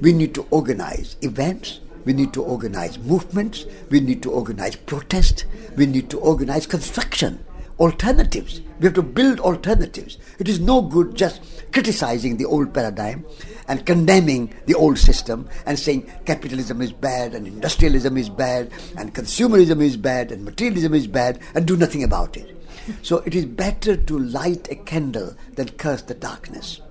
We 0.00 0.12
need 0.12 0.34
to 0.34 0.46
organize 0.50 1.16
events. 1.22 1.80
We 2.04 2.12
need 2.12 2.32
to 2.34 2.42
organize 2.42 2.98
movements. 2.98 3.66
We 3.90 4.00
need 4.00 4.22
to 4.22 4.30
organize 4.30 4.76
protest. 4.76 5.44
We 5.76 5.86
need 5.86 6.10
to 6.10 6.18
organize 6.18 6.66
construction, 6.66 7.44
alternatives. 7.78 8.60
We 8.78 8.86
have 8.86 8.94
to 8.94 9.02
build 9.02 9.40
alternatives. 9.40 10.18
It 10.38 10.48
is 10.48 10.60
no 10.60 10.82
good 10.82 11.14
just 11.14 11.40
criticizing 11.72 12.36
the 12.36 12.44
old 12.44 12.74
paradigm 12.74 13.24
and 13.72 13.86
condemning 13.86 14.52
the 14.66 14.74
old 14.74 14.98
system 14.98 15.48
and 15.64 15.78
saying 15.78 16.06
capitalism 16.26 16.82
is 16.82 16.92
bad 16.92 17.34
and 17.34 17.46
industrialism 17.46 18.18
is 18.18 18.28
bad 18.28 18.70
and 18.98 19.14
consumerism 19.14 19.80
is 19.80 19.96
bad 19.96 20.30
and 20.30 20.44
materialism 20.44 20.92
is 20.92 21.06
bad 21.06 21.40
and 21.54 21.66
do 21.66 21.74
nothing 21.74 22.04
about 22.04 22.36
it. 22.36 22.54
So 23.00 23.22
it 23.24 23.34
is 23.34 23.46
better 23.46 23.96
to 23.96 24.18
light 24.18 24.68
a 24.70 24.74
candle 24.74 25.34
than 25.54 25.70
curse 25.70 26.02
the 26.02 26.12
darkness. 26.12 26.82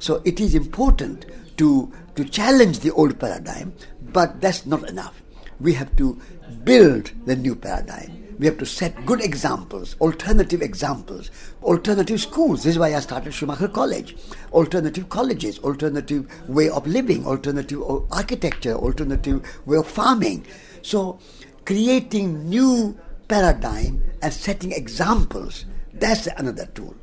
So 0.00 0.20
it 0.26 0.38
is 0.38 0.54
important 0.54 1.24
to, 1.56 1.90
to 2.16 2.24
challenge 2.26 2.80
the 2.80 2.90
old 2.90 3.18
paradigm, 3.18 3.72
but 4.12 4.38
that's 4.42 4.66
not 4.66 4.86
enough. 4.86 5.22
We 5.58 5.72
have 5.72 5.96
to 5.96 6.20
build 6.62 7.10
the 7.24 7.36
new 7.36 7.56
paradigm. 7.56 8.27
We 8.38 8.46
have 8.46 8.58
to 8.58 8.66
set 8.66 9.04
good 9.04 9.20
examples, 9.20 9.96
alternative 10.00 10.62
examples, 10.62 11.30
alternative 11.62 12.20
schools. 12.20 12.62
This 12.62 12.74
is 12.74 12.78
why 12.78 12.94
I 12.94 13.00
started 13.00 13.32
Schumacher 13.34 13.68
College. 13.68 14.16
Alternative 14.52 15.08
colleges, 15.08 15.58
alternative 15.58 16.28
way 16.48 16.70
of 16.70 16.86
living, 16.86 17.26
alternative 17.26 17.82
architecture, 18.12 18.74
alternative 18.74 19.42
way 19.66 19.78
of 19.78 19.88
farming. 19.88 20.46
So 20.82 21.18
creating 21.64 22.48
new 22.48 22.96
paradigm 23.26 24.02
and 24.22 24.32
setting 24.32 24.72
examples, 24.72 25.64
that's 25.92 26.28
another 26.28 26.66
tool. 26.66 26.94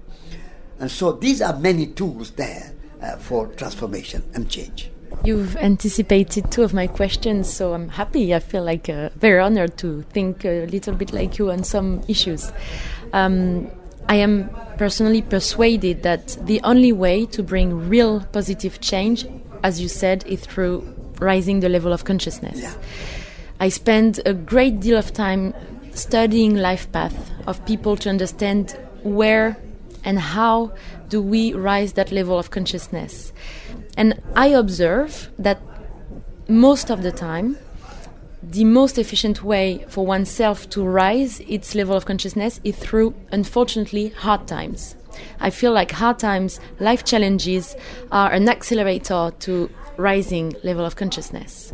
And 0.80 0.90
so 0.90 1.12
these 1.12 1.42
are 1.42 1.58
many 1.60 1.88
tools 1.88 2.32
there 2.32 2.74
uh, 3.02 3.18
for 3.18 3.48
transformation 3.48 4.24
and 4.34 4.50
change. 4.50 4.90
You've 5.24 5.56
anticipated 5.58 6.52
two 6.52 6.64
of 6.64 6.74
my 6.74 6.88
questions, 6.88 7.52
so 7.52 7.74
I'm 7.74 7.90
happy. 7.90 8.34
I 8.34 8.40
feel 8.40 8.64
like 8.64 8.90
uh, 8.90 9.10
very 9.16 9.40
honored 9.40 9.78
to 9.78 10.04
think 10.04 10.46
a 10.46 10.66
little 10.68 10.94
bit 10.94 11.14
like 11.14 11.38
you 11.40 11.52
on 11.52 11.64
some 11.64 12.04
issues. 12.08 12.52
Um, 13.12 13.72
I 14.08 14.16
am 14.16 14.50
personally 14.78 15.24
persuaded 15.24 16.04
that 16.04 16.38
the 16.46 16.62
only 16.64 16.92
way 16.92 17.26
to 17.28 17.42
bring 17.42 17.90
real 17.90 18.22
positive 18.32 18.82
change, 18.82 19.26
as 19.64 19.82
you 19.82 19.88
said, 19.88 20.24
is 20.28 20.42
through 20.42 20.84
raising 21.20 21.62
the 21.62 21.70
level 21.70 21.92
of 21.92 22.04
consciousness. 22.04 22.62
Yeah. 22.62 22.74
I 23.60 23.70
spend 23.70 24.20
a 24.26 24.34
great 24.34 24.80
deal 24.80 24.98
of 24.98 25.14
time 25.14 25.54
studying 25.94 26.56
life 26.56 26.92
path 26.92 27.32
of 27.48 27.66
people 27.66 27.96
to 27.98 28.10
understand 28.10 28.78
where 29.02 29.58
and 30.04 30.20
how 30.20 30.74
do 31.10 31.22
we 31.22 31.54
rise 31.54 31.94
that 31.94 32.12
level 32.12 32.38
of 32.38 32.52
consciousness. 32.52 33.34
And 33.98 34.22
I 34.36 34.48
observe 34.48 35.30
that 35.40 35.62
most 36.48 36.90
of 36.90 37.02
the 37.02 37.12
time, 37.12 37.58
the 38.44 38.66
most 38.66 38.98
efficient 38.98 39.44
way 39.44 39.86
for 39.88 40.06
oneself 40.06 40.70
to 40.70 40.84
rise 40.84 41.40
its 41.42 41.74
level 41.74 41.96
of 41.96 42.06
consciousness 42.06 42.60
is 42.64 42.76
through, 42.76 43.16
unfortunately, 43.32 44.10
hard 44.10 44.48
times. 44.48 44.96
I 45.40 45.50
feel 45.50 45.72
like 45.72 45.92
hard 45.92 46.20
times, 46.20 46.60
life 46.80 47.04
challenges, 47.04 47.76
are 48.12 48.32
an 48.32 48.48
accelerator 48.50 49.32
to 49.40 49.70
rising 49.98 50.56
level 50.64 50.86
of 50.86 50.96
consciousness. 50.96 51.74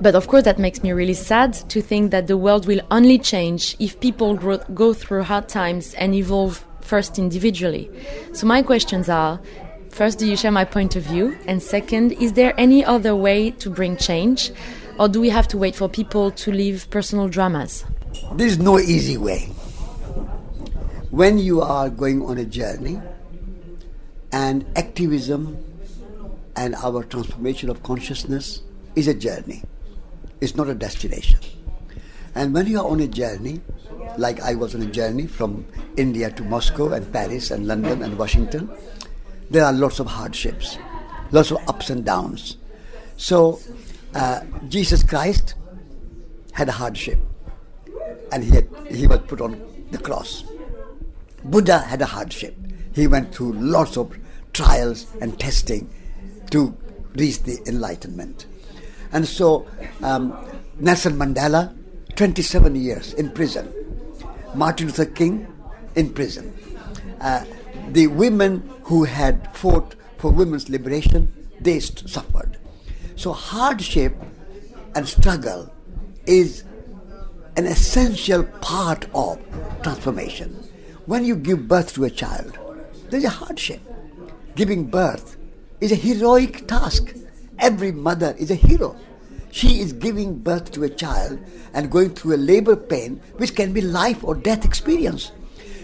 But 0.00 0.14
of 0.14 0.28
course, 0.28 0.44
that 0.44 0.58
makes 0.58 0.82
me 0.82 0.92
really 0.92 1.14
sad 1.14 1.52
to 1.68 1.82
think 1.82 2.10
that 2.12 2.26
the 2.26 2.38
world 2.38 2.66
will 2.66 2.80
only 2.90 3.18
change 3.18 3.76
if 3.78 4.00
people 4.00 4.34
grow, 4.34 4.58
go 4.72 4.94
through 4.94 5.24
hard 5.24 5.48
times 5.48 5.92
and 5.94 6.14
evolve 6.14 6.64
first 6.80 7.18
individually. 7.18 7.90
So, 8.32 8.46
my 8.46 8.62
questions 8.62 9.10
are 9.10 9.40
first, 9.90 10.18
do 10.18 10.26
you 10.26 10.36
share 10.36 10.50
my 10.50 10.64
point 10.64 10.96
of 10.96 11.02
view? 11.02 11.36
And 11.46 11.62
second, 11.62 12.12
is 12.12 12.32
there 12.32 12.54
any 12.58 12.84
other 12.84 13.14
way 13.14 13.50
to 13.52 13.70
bring 13.70 13.96
change? 13.96 14.50
Or 14.98 15.08
do 15.08 15.20
we 15.20 15.30
have 15.30 15.48
to 15.48 15.58
wait 15.58 15.74
for 15.74 15.88
people 15.88 16.30
to 16.32 16.52
live 16.52 16.88
personal 16.90 17.28
dramas? 17.28 17.84
There's 18.34 18.58
no 18.58 18.78
easy 18.78 19.16
way. 19.16 19.46
When 21.10 21.38
you 21.38 21.60
are 21.60 21.90
going 21.90 22.22
on 22.24 22.38
a 22.38 22.44
journey, 22.44 23.00
and 24.32 24.64
activism 24.76 25.58
and 26.54 26.76
our 26.76 27.02
transformation 27.02 27.68
of 27.68 27.82
consciousness 27.82 28.62
is 28.94 29.08
a 29.08 29.14
journey 29.14 29.64
it's 30.40 30.56
not 30.56 30.68
a 30.68 30.74
destination. 30.74 31.38
And 32.34 32.54
when 32.54 32.66
you 32.66 32.80
are 32.80 32.86
on 32.86 33.00
a 33.00 33.06
journey, 33.06 33.60
like 34.16 34.40
I 34.40 34.54
was 34.54 34.74
on 34.74 34.82
a 34.82 34.86
journey 34.86 35.26
from 35.26 35.66
India 35.96 36.30
to 36.30 36.44
Moscow 36.44 36.92
and 36.92 37.10
Paris 37.12 37.50
and 37.50 37.66
London 37.66 38.02
and 38.02 38.16
Washington, 38.18 38.70
there 39.50 39.64
are 39.64 39.72
lots 39.72 39.98
of 39.98 40.06
hardships, 40.06 40.78
lots 41.32 41.50
of 41.50 41.58
ups 41.68 41.90
and 41.90 42.04
downs. 42.04 42.56
So 43.16 43.60
uh, 44.14 44.42
Jesus 44.68 45.02
Christ 45.02 45.54
had 46.52 46.68
a 46.68 46.72
hardship, 46.72 47.18
and 48.32 48.44
he, 48.44 48.50
had, 48.50 48.68
he 48.90 49.06
was 49.06 49.18
put 49.26 49.40
on 49.40 49.60
the 49.90 49.98
cross. 49.98 50.44
Buddha 51.44 51.78
had 51.78 52.00
a 52.00 52.06
hardship. 52.06 52.56
He 52.94 53.06
went 53.06 53.34
through 53.34 53.54
lots 53.54 53.96
of 53.96 54.16
trials 54.52 55.06
and 55.20 55.38
testing 55.38 55.90
to 56.50 56.76
reach 57.14 57.42
the 57.42 57.58
enlightenment. 57.66 58.46
And 59.12 59.26
so 59.26 59.66
um, 60.02 60.36
Nelson 60.78 61.14
Mandela, 61.14 61.76
27 62.16 62.76
years 62.76 63.14
in 63.14 63.30
prison. 63.30 63.72
Martin 64.54 64.86
Luther 64.86 65.06
King 65.06 65.46
in 65.94 66.12
prison. 66.12 66.56
Uh, 67.20 67.44
the 67.92 68.06
women 68.06 68.70
who 68.84 69.04
had 69.04 69.54
fought 69.56 69.94
for 70.18 70.30
women's 70.30 70.68
liberation, 70.68 71.32
they 71.60 71.80
suffered. 71.80 72.58
So 73.16 73.32
hardship 73.32 74.14
and 74.94 75.08
struggle 75.08 75.72
is 76.26 76.64
an 77.56 77.66
essential 77.66 78.44
part 78.44 79.06
of 79.14 79.38
transformation. 79.82 80.50
When 81.06 81.24
you 81.24 81.36
give 81.36 81.66
birth 81.66 81.94
to 81.94 82.04
a 82.04 82.10
child, 82.10 82.58
there's 83.10 83.24
a 83.24 83.30
hardship. 83.30 83.80
Giving 84.54 84.84
birth 84.84 85.36
is 85.80 85.92
a 85.92 85.96
heroic 85.96 86.68
task. 86.68 87.14
Every 87.58 87.92
mother 87.92 88.34
is 88.38 88.50
a 88.50 88.54
hero. 88.54 88.96
She 89.50 89.80
is 89.80 89.92
giving 89.92 90.38
birth 90.38 90.70
to 90.72 90.84
a 90.84 90.88
child 90.88 91.40
and 91.74 91.90
going 91.90 92.10
through 92.10 92.36
a 92.36 92.46
labor 92.52 92.76
pain 92.76 93.20
which 93.36 93.56
can 93.56 93.72
be 93.72 93.80
life 93.80 94.22
or 94.22 94.34
death 94.34 94.64
experience. 94.64 95.32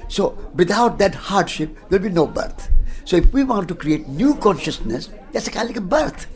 So 0.08 0.36
without 0.54 0.98
that 0.98 1.14
hardship, 1.14 1.76
there'll 1.88 2.04
be 2.04 2.10
no 2.10 2.26
birth. 2.26 2.70
So 3.04 3.16
if 3.16 3.32
we 3.32 3.44
want 3.44 3.68
to 3.68 3.74
create 3.74 4.08
new 4.08 4.34
consciousness, 4.34 5.10
that's 5.32 5.46
a 5.46 5.50
kind 5.50 5.70
of 5.70 5.76
like 5.76 5.84
a 5.84 5.86
birth. 5.86 6.26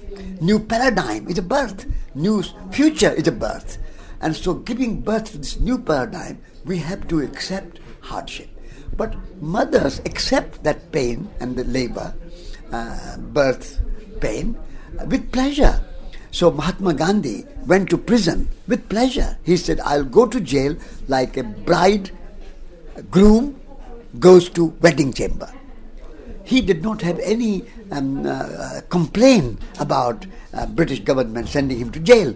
New 0.40 0.58
paradigm 0.58 1.28
is 1.28 1.38
a 1.38 1.42
birth. 1.42 1.86
New 2.14 2.42
future 2.70 3.10
is 3.10 3.28
a 3.28 3.32
birth. 3.32 3.78
And 4.20 4.36
so 4.36 4.54
giving 4.54 5.00
birth 5.00 5.32
to 5.32 5.38
this 5.38 5.58
new 5.58 5.78
paradigm, 5.78 6.40
we 6.64 6.78
have 6.78 7.08
to 7.08 7.20
accept 7.20 7.80
hardship. 8.00 8.48
But 8.96 9.16
mothers 9.42 10.00
accept 10.00 10.62
that 10.64 10.92
pain 10.92 11.30
and 11.40 11.56
the 11.56 11.64
labor, 11.64 12.14
uh, 12.72 13.16
birth 13.16 13.80
pain, 14.20 14.58
uh, 15.00 15.06
with 15.06 15.32
pleasure. 15.32 15.82
So 16.30 16.50
Mahatma 16.50 16.94
Gandhi 16.94 17.44
went 17.66 17.90
to 17.90 17.98
prison 17.98 18.48
with 18.68 18.88
pleasure. 18.88 19.38
He 19.42 19.56
said, 19.56 19.80
I'll 19.80 20.04
go 20.04 20.26
to 20.26 20.40
jail 20.40 20.76
like 21.08 21.36
a 21.36 21.42
bride, 21.42 22.10
a 22.94 23.02
groom 23.02 23.59
goes 24.18 24.48
to 24.50 24.66
wedding 24.80 25.12
chamber. 25.12 25.52
He 26.44 26.60
did 26.60 26.82
not 26.82 27.02
have 27.02 27.18
any 27.20 27.64
um, 27.92 28.26
uh, 28.26 28.80
complaint 28.88 29.60
about 29.78 30.26
uh, 30.52 30.66
British 30.66 31.00
government 31.00 31.48
sending 31.48 31.78
him 31.78 31.92
to 31.92 32.00
jail. 32.00 32.34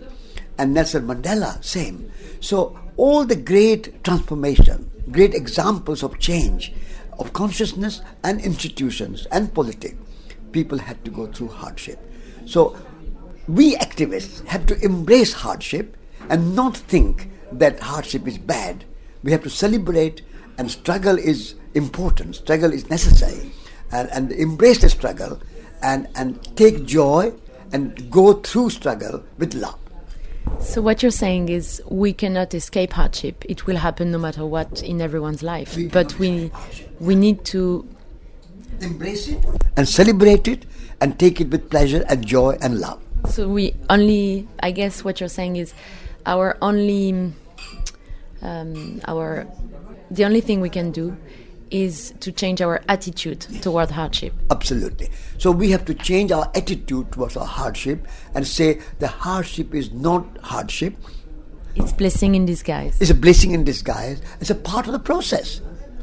And 0.56 0.72
Nelson 0.72 1.06
Mandela, 1.06 1.62
same. 1.64 2.12
So 2.40 2.78
all 2.96 3.24
the 3.24 3.34
great 3.34 4.04
transformation, 4.04 4.88
great 5.10 5.34
examples 5.34 6.04
of 6.04 6.20
change, 6.20 6.72
of 7.18 7.32
consciousness 7.32 8.02
and 8.22 8.40
institutions 8.40 9.26
and 9.32 9.52
politics, 9.52 9.96
people 10.52 10.78
had 10.78 11.04
to 11.04 11.10
go 11.10 11.26
through 11.26 11.48
hardship. 11.48 11.98
So 12.46 12.76
we 13.48 13.74
activists 13.76 14.46
have 14.46 14.66
to 14.66 14.78
embrace 14.84 15.32
hardship 15.32 15.96
and 16.30 16.54
not 16.54 16.76
think 16.76 17.30
that 17.52 17.80
hardship 17.80 18.26
is 18.28 18.38
bad. 18.38 18.84
We 19.22 19.32
have 19.32 19.42
to 19.42 19.50
celebrate 19.50 20.22
and 20.56 20.70
struggle 20.70 21.18
is 21.18 21.56
important, 21.74 22.36
struggle 22.36 22.72
is 22.72 22.88
necessary, 22.90 23.52
and, 23.92 24.08
and 24.10 24.32
embrace 24.32 24.80
the 24.80 24.88
struggle 24.88 25.40
and, 25.82 26.08
and 26.14 26.56
take 26.56 26.84
joy 26.84 27.32
and 27.72 28.10
go 28.10 28.34
through 28.34 28.70
struggle 28.70 29.22
with 29.38 29.54
love. 29.54 29.78
So 30.60 30.80
what 30.80 31.02
you're 31.02 31.10
saying 31.10 31.48
is 31.48 31.82
we 31.88 32.12
cannot 32.12 32.54
escape 32.54 32.92
hardship. 32.92 33.44
It 33.48 33.66
will 33.66 33.76
happen 33.76 34.10
no 34.10 34.18
matter 34.18 34.44
what 34.46 34.82
in 34.82 35.00
everyone's 35.00 35.42
life. 35.42 35.76
We 35.76 35.88
but 35.88 36.18
we 36.18 36.50
we 37.00 37.14
need 37.14 37.44
to 37.46 37.86
Embrace 38.80 39.28
it 39.28 39.38
and 39.76 39.88
celebrate 39.88 40.48
it 40.48 40.66
and 41.00 41.18
take 41.18 41.40
it 41.40 41.48
with 41.48 41.70
pleasure 41.70 42.04
and 42.08 42.26
joy 42.26 42.58
and 42.60 42.80
love. 42.80 43.00
so 43.28 43.48
we 43.48 43.74
only 43.88 44.46
I 44.60 44.70
guess 44.70 45.04
what 45.04 45.20
you're 45.20 45.28
saying 45.28 45.56
is 45.56 45.72
our 46.26 46.56
only 46.60 47.32
um, 48.42 49.00
our 49.06 49.46
the 50.10 50.24
only 50.24 50.40
thing 50.40 50.60
we 50.60 50.68
can 50.68 50.90
do 50.90 51.16
is 51.74 52.14
to 52.20 52.30
change 52.30 52.62
our 52.62 52.80
attitude 52.88 53.40
toward 53.60 53.90
hardship. 53.90 54.32
Absolutely. 54.50 55.08
So 55.38 55.50
we 55.50 55.70
have 55.72 55.84
to 55.86 55.94
change 55.94 56.30
our 56.30 56.48
attitude 56.54 57.10
towards 57.10 57.36
our 57.36 57.46
hardship 57.46 58.06
and 58.34 58.46
say 58.46 58.80
the 59.00 59.08
hardship 59.08 59.74
is 59.74 59.90
not 59.92 60.24
hardship, 60.42 60.94
It's 61.74 61.92
blessing 61.92 62.36
in 62.36 62.46
disguise. 62.46 62.96
it's 63.00 63.10
a 63.10 63.14
blessing 63.14 63.50
in 63.50 63.64
disguise. 63.64 64.22
It's 64.40 64.50
a 64.50 64.54
part 64.54 64.86
of 64.86 64.92
the 64.92 65.00
process, 65.00 65.60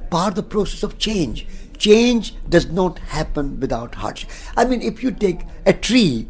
part 0.10 0.30
of 0.32 0.36
the 0.36 0.44
process 0.44 0.84
of 0.84 0.98
change. 0.98 1.48
Change 1.78 2.36
does 2.50 2.70
not 2.70 3.00
happen 3.00 3.58
without 3.62 3.96
hardship. 3.96 4.30
I 4.58 4.66
mean, 4.66 4.82
if 4.82 5.02
you 5.02 5.12
take 5.12 5.40
a 5.66 5.72
tree 5.74 6.28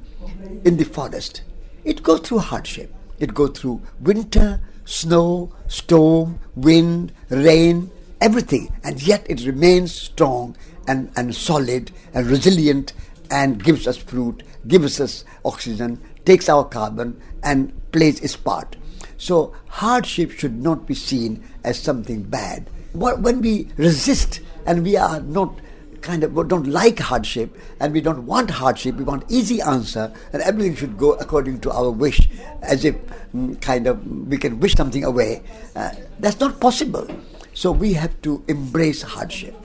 in 0.63 0.77
the 0.77 0.85
forest, 0.85 1.41
it 1.83 2.03
goes 2.03 2.19
through 2.19 2.39
hardship. 2.39 2.93
It 3.19 3.33
goes 3.33 3.57
through 3.57 3.81
winter, 3.99 4.61
snow, 4.85 5.51
storm, 5.67 6.39
wind, 6.55 7.11
rain, 7.29 7.89
everything, 8.21 8.73
and 8.83 9.01
yet 9.01 9.25
it 9.29 9.45
remains 9.45 9.91
strong 9.93 10.55
and, 10.87 11.11
and 11.15 11.35
solid 11.35 11.91
and 12.13 12.27
resilient 12.27 12.93
and 13.29 13.63
gives 13.63 13.87
us 13.87 13.97
fruit, 13.97 14.43
gives 14.67 14.99
us 14.99 15.25
oxygen, 15.45 15.99
takes 16.25 16.49
our 16.49 16.63
carbon, 16.65 17.19
and 17.43 17.71
plays 17.91 18.19
its 18.21 18.35
part. 18.35 18.75
So 19.17 19.53
hardship 19.67 20.31
should 20.31 20.61
not 20.61 20.85
be 20.87 20.93
seen 20.95 21.43
as 21.63 21.79
something 21.79 22.23
bad. 22.23 22.69
Wh- 22.93 23.19
When 23.21 23.41
we 23.41 23.69
resist 23.77 24.41
and 24.65 24.83
we 24.83 24.97
are 24.97 25.19
not 25.21 25.59
kind 26.01 26.23
of 26.23 26.33
don't 26.47 26.65
like 26.65 26.97
hardship 26.97 27.55
and 27.79 27.93
we 27.93 28.01
don't 28.01 28.25
want 28.25 28.49
hardship, 28.49 28.95
we 28.95 29.03
want 29.03 29.23
easy 29.29 29.61
answer 29.61 30.11
and 30.33 30.41
everything 30.41 30.75
should 30.75 30.97
go 30.97 31.13
according 31.13 31.59
to 31.61 31.71
our 31.71 31.91
wish, 31.91 32.27
as 32.63 32.83
if 32.85 32.95
mm, 33.35 33.59
kind 33.61 33.85
of 33.87 34.05
we 34.27 34.37
can 34.37 34.59
wish 34.59 34.73
something 34.73 35.03
away. 35.03 35.43
Uh, 35.75 35.91
that's 36.19 36.39
not 36.39 36.59
possible. 36.59 37.07
So 37.53 37.71
we 37.71 37.93
have 37.93 38.21
to 38.21 38.43
embrace 38.47 39.01
hardship. 39.01 39.55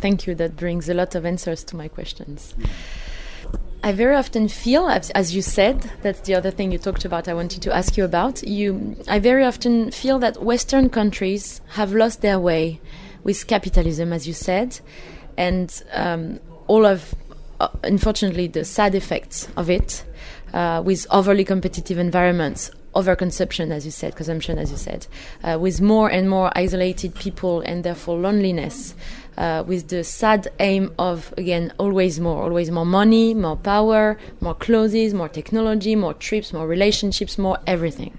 Thank 0.00 0.26
you. 0.26 0.34
That 0.34 0.56
brings 0.56 0.88
a 0.88 0.94
lot 0.94 1.14
of 1.14 1.24
answers 1.24 1.64
to 1.64 1.76
my 1.76 1.88
questions. 1.88 2.54
I 3.82 3.92
very 3.92 4.16
often 4.16 4.48
feel, 4.48 4.88
as, 4.88 5.34
you 5.34 5.42
said, 5.42 5.92
that's 6.02 6.20
the 6.20 6.34
other 6.34 6.50
thing 6.50 6.72
you 6.72 6.78
talked 6.78 7.04
about. 7.04 7.28
I 7.28 7.34
wanted 7.34 7.62
to 7.62 7.74
ask 7.74 7.96
you 7.96 8.04
about. 8.04 8.42
You, 8.42 8.96
I 9.06 9.20
very 9.20 9.44
often 9.44 9.92
feel 9.92 10.18
that 10.18 10.42
Western 10.42 10.90
countries 10.90 11.60
have 11.68 11.92
lost 11.92 12.20
their 12.20 12.40
way 12.40 12.80
with 13.22 13.46
capitalism, 13.46 14.12
as 14.12 14.26
you 14.26 14.32
said, 14.32 14.80
and 15.36 15.82
um, 15.92 16.40
all 16.66 16.84
of, 16.84 17.14
uh, 17.60 17.68
unfortunately, 17.84 18.48
the 18.48 18.64
sad 18.64 18.94
effects 18.96 19.48
of 19.56 19.70
it, 19.70 20.04
uh, 20.52 20.82
with 20.84 21.06
overly 21.10 21.44
competitive 21.44 21.98
environments, 21.98 22.72
overconsumption, 22.96 23.70
as 23.70 23.84
you 23.84 23.90
said, 23.90 24.16
consumption, 24.16 24.58
as 24.58 24.70
you 24.70 24.76
said, 24.76 25.06
uh, 25.44 25.58
with 25.60 25.80
more 25.80 26.08
and 26.10 26.28
more 26.28 26.50
isolated 26.54 27.14
people 27.14 27.60
and 27.60 27.84
therefore 27.84 28.18
loneliness, 28.18 28.94
uh, 29.36 29.62
with 29.66 29.88
the 29.88 30.02
sad 30.02 30.48
aim 30.60 30.92
of, 30.98 31.32
again, 31.36 31.72
always 31.78 32.18
more, 32.18 32.42
always 32.42 32.70
more 32.70 32.86
money, 32.86 33.34
more 33.34 33.56
power, 33.56 34.18
more 34.40 34.54
clothes, 34.54 35.12
more 35.12 35.28
technology, 35.28 35.94
more 35.94 36.14
trips, 36.14 36.52
more 36.52 36.66
relationships, 36.66 37.36
more 37.38 37.58
everything. 37.66 38.16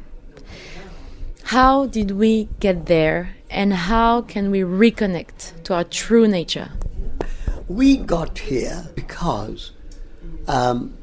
How 1.44 1.86
did 1.86 2.12
we 2.12 2.50
get 2.60 2.88
there 2.88 3.36
and 3.50 3.74
how 3.74 4.22
can 4.22 4.52
we 4.52 4.60
reconnect 4.62 5.64
to 5.64 5.74
our 5.74 5.86
true 5.86 6.28
nature? 6.28 6.72
We 7.68 7.98
got 7.98 8.40
here 8.40 8.90
because 8.96 9.72
um, 10.48 10.94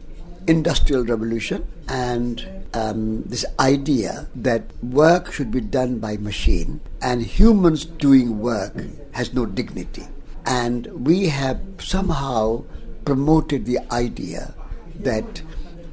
industrial 0.46 1.04
revolution 1.04 1.66
and 1.88 2.46
um, 2.74 3.22
this 3.24 3.44
idea 3.60 4.28
that 4.34 4.62
work 4.82 5.32
should 5.32 5.50
be 5.50 5.60
done 5.60 5.98
by 5.98 6.16
machine 6.16 6.80
and 7.00 7.22
humans 7.22 7.84
doing 7.84 8.40
work 8.40 8.74
has 9.12 9.32
no 9.32 9.46
dignity. 9.46 10.06
And 10.46 10.86
we 11.06 11.28
have 11.28 11.60
somehow 11.78 12.64
promoted 13.04 13.64
the 13.66 13.78
idea 13.92 14.54
that 15.00 15.42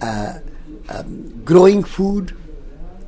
uh, 0.02 0.40
um, 0.90 1.44
growing 1.46 1.84
food 1.84 2.36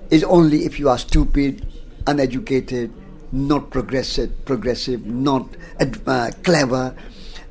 is 0.10 0.24
only 0.24 0.66
if 0.66 0.80
you 0.80 0.90
are 0.90 0.98
stupid, 0.98 1.66
uneducated, 2.08 2.94
not 3.32 3.72
progressive, 3.72 4.46
progressive, 4.46 5.06
not 5.06 5.48
uh, 6.06 6.32
clever. 6.44 6.96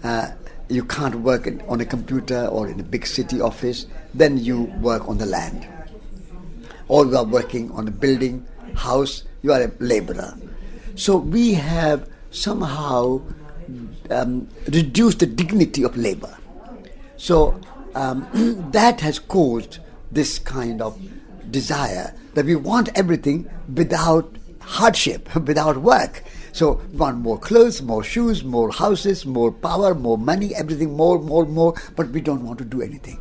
Uh, 0.04 0.30
you 0.72 0.84
can't 0.84 1.16
work 1.16 1.46
in, 1.46 1.60
on 1.68 1.80
a 1.80 1.84
computer 1.84 2.46
or 2.46 2.68
in 2.68 2.80
a 2.80 2.82
big 2.82 3.06
city 3.06 3.40
office. 3.40 3.86
Then 4.14 4.38
you 4.38 4.62
work 4.80 5.08
on 5.08 5.18
the 5.18 5.26
land, 5.26 5.66
or 6.88 7.06
you 7.06 7.16
are 7.16 7.24
working 7.24 7.70
on 7.72 7.88
a 7.88 7.90
building, 7.90 8.46
house. 8.74 9.24
You 9.42 9.52
are 9.52 9.62
a 9.62 9.72
laborer. 9.80 10.36
So 10.94 11.16
we 11.16 11.54
have 11.54 12.08
somehow 12.30 13.22
um, 14.10 14.48
reduced 14.72 15.18
the 15.18 15.26
dignity 15.26 15.82
of 15.82 15.96
labor. 15.96 16.36
So 17.16 17.60
um, 17.94 18.26
that 18.72 19.00
has 19.00 19.18
caused 19.18 19.78
this 20.10 20.38
kind 20.38 20.80
of 20.80 20.98
desire 21.50 22.14
that 22.34 22.46
we 22.46 22.56
want 22.56 22.88
everything 22.94 23.48
without 23.74 24.36
hardship, 24.60 25.34
without 25.46 25.78
work. 25.78 26.24
So 26.52 26.80
want 26.92 27.18
more 27.18 27.38
clothes, 27.38 27.82
more 27.82 28.04
shoes, 28.04 28.44
more 28.44 28.70
houses, 28.70 29.24
more 29.24 29.50
power, 29.50 29.94
more 29.94 30.18
money, 30.18 30.54
everything 30.54 30.94
more, 30.96 31.18
more, 31.18 31.46
more, 31.46 31.74
but 31.96 32.10
we 32.10 32.20
don't 32.20 32.44
want 32.44 32.58
to 32.58 32.64
do 32.64 32.82
anything. 32.82 33.18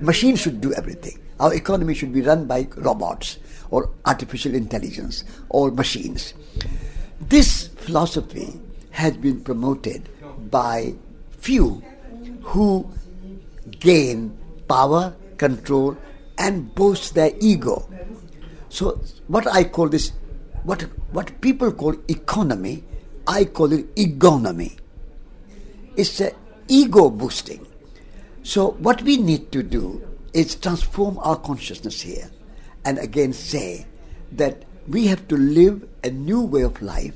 Machines 0.00 0.40
should 0.40 0.60
do 0.60 0.72
everything. 0.74 1.18
Our 1.40 1.52
economy 1.54 1.94
should 1.94 2.12
be 2.12 2.22
run 2.22 2.46
by 2.46 2.68
robots 2.76 3.38
or 3.70 3.90
artificial 4.06 4.54
intelligence 4.54 5.24
or 5.48 5.70
machines. 5.72 6.34
This 7.20 7.68
philosophy 7.68 8.60
has 8.90 9.16
been 9.16 9.42
promoted 9.42 10.08
by 10.50 10.94
few 11.38 11.82
who 12.42 12.88
gain 13.80 14.36
power, 14.68 15.14
control, 15.38 15.96
and 16.38 16.74
boast 16.74 17.14
their 17.14 17.32
ego. 17.40 17.88
So, 18.68 19.00
what 19.28 19.46
I 19.46 19.64
call 19.64 19.88
this, 19.88 20.12
what 20.64 20.82
what 21.12 21.40
people 21.40 21.72
call 21.72 21.94
economy, 22.08 22.84
I 23.26 23.44
call 23.44 23.72
it 23.72 23.86
egonomy. 23.96 24.76
It's 25.96 26.20
a 26.20 26.32
ego 26.68 27.10
boosting. 27.10 27.66
So, 28.42 28.72
what 28.72 29.02
we 29.02 29.16
need 29.16 29.52
to 29.52 29.62
do 29.62 30.02
is 30.32 30.54
transform 30.56 31.18
our 31.18 31.36
consciousness 31.36 32.00
here 32.00 32.30
and 32.84 32.98
again 32.98 33.32
say 33.32 33.86
that 34.32 34.64
we 34.88 35.06
have 35.06 35.26
to 35.28 35.36
live 35.36 35.88
a 36.02 36.10
new 36.10 36.42
way 36.42 36.62
of 36.62 36.82
life, 36.82 37.14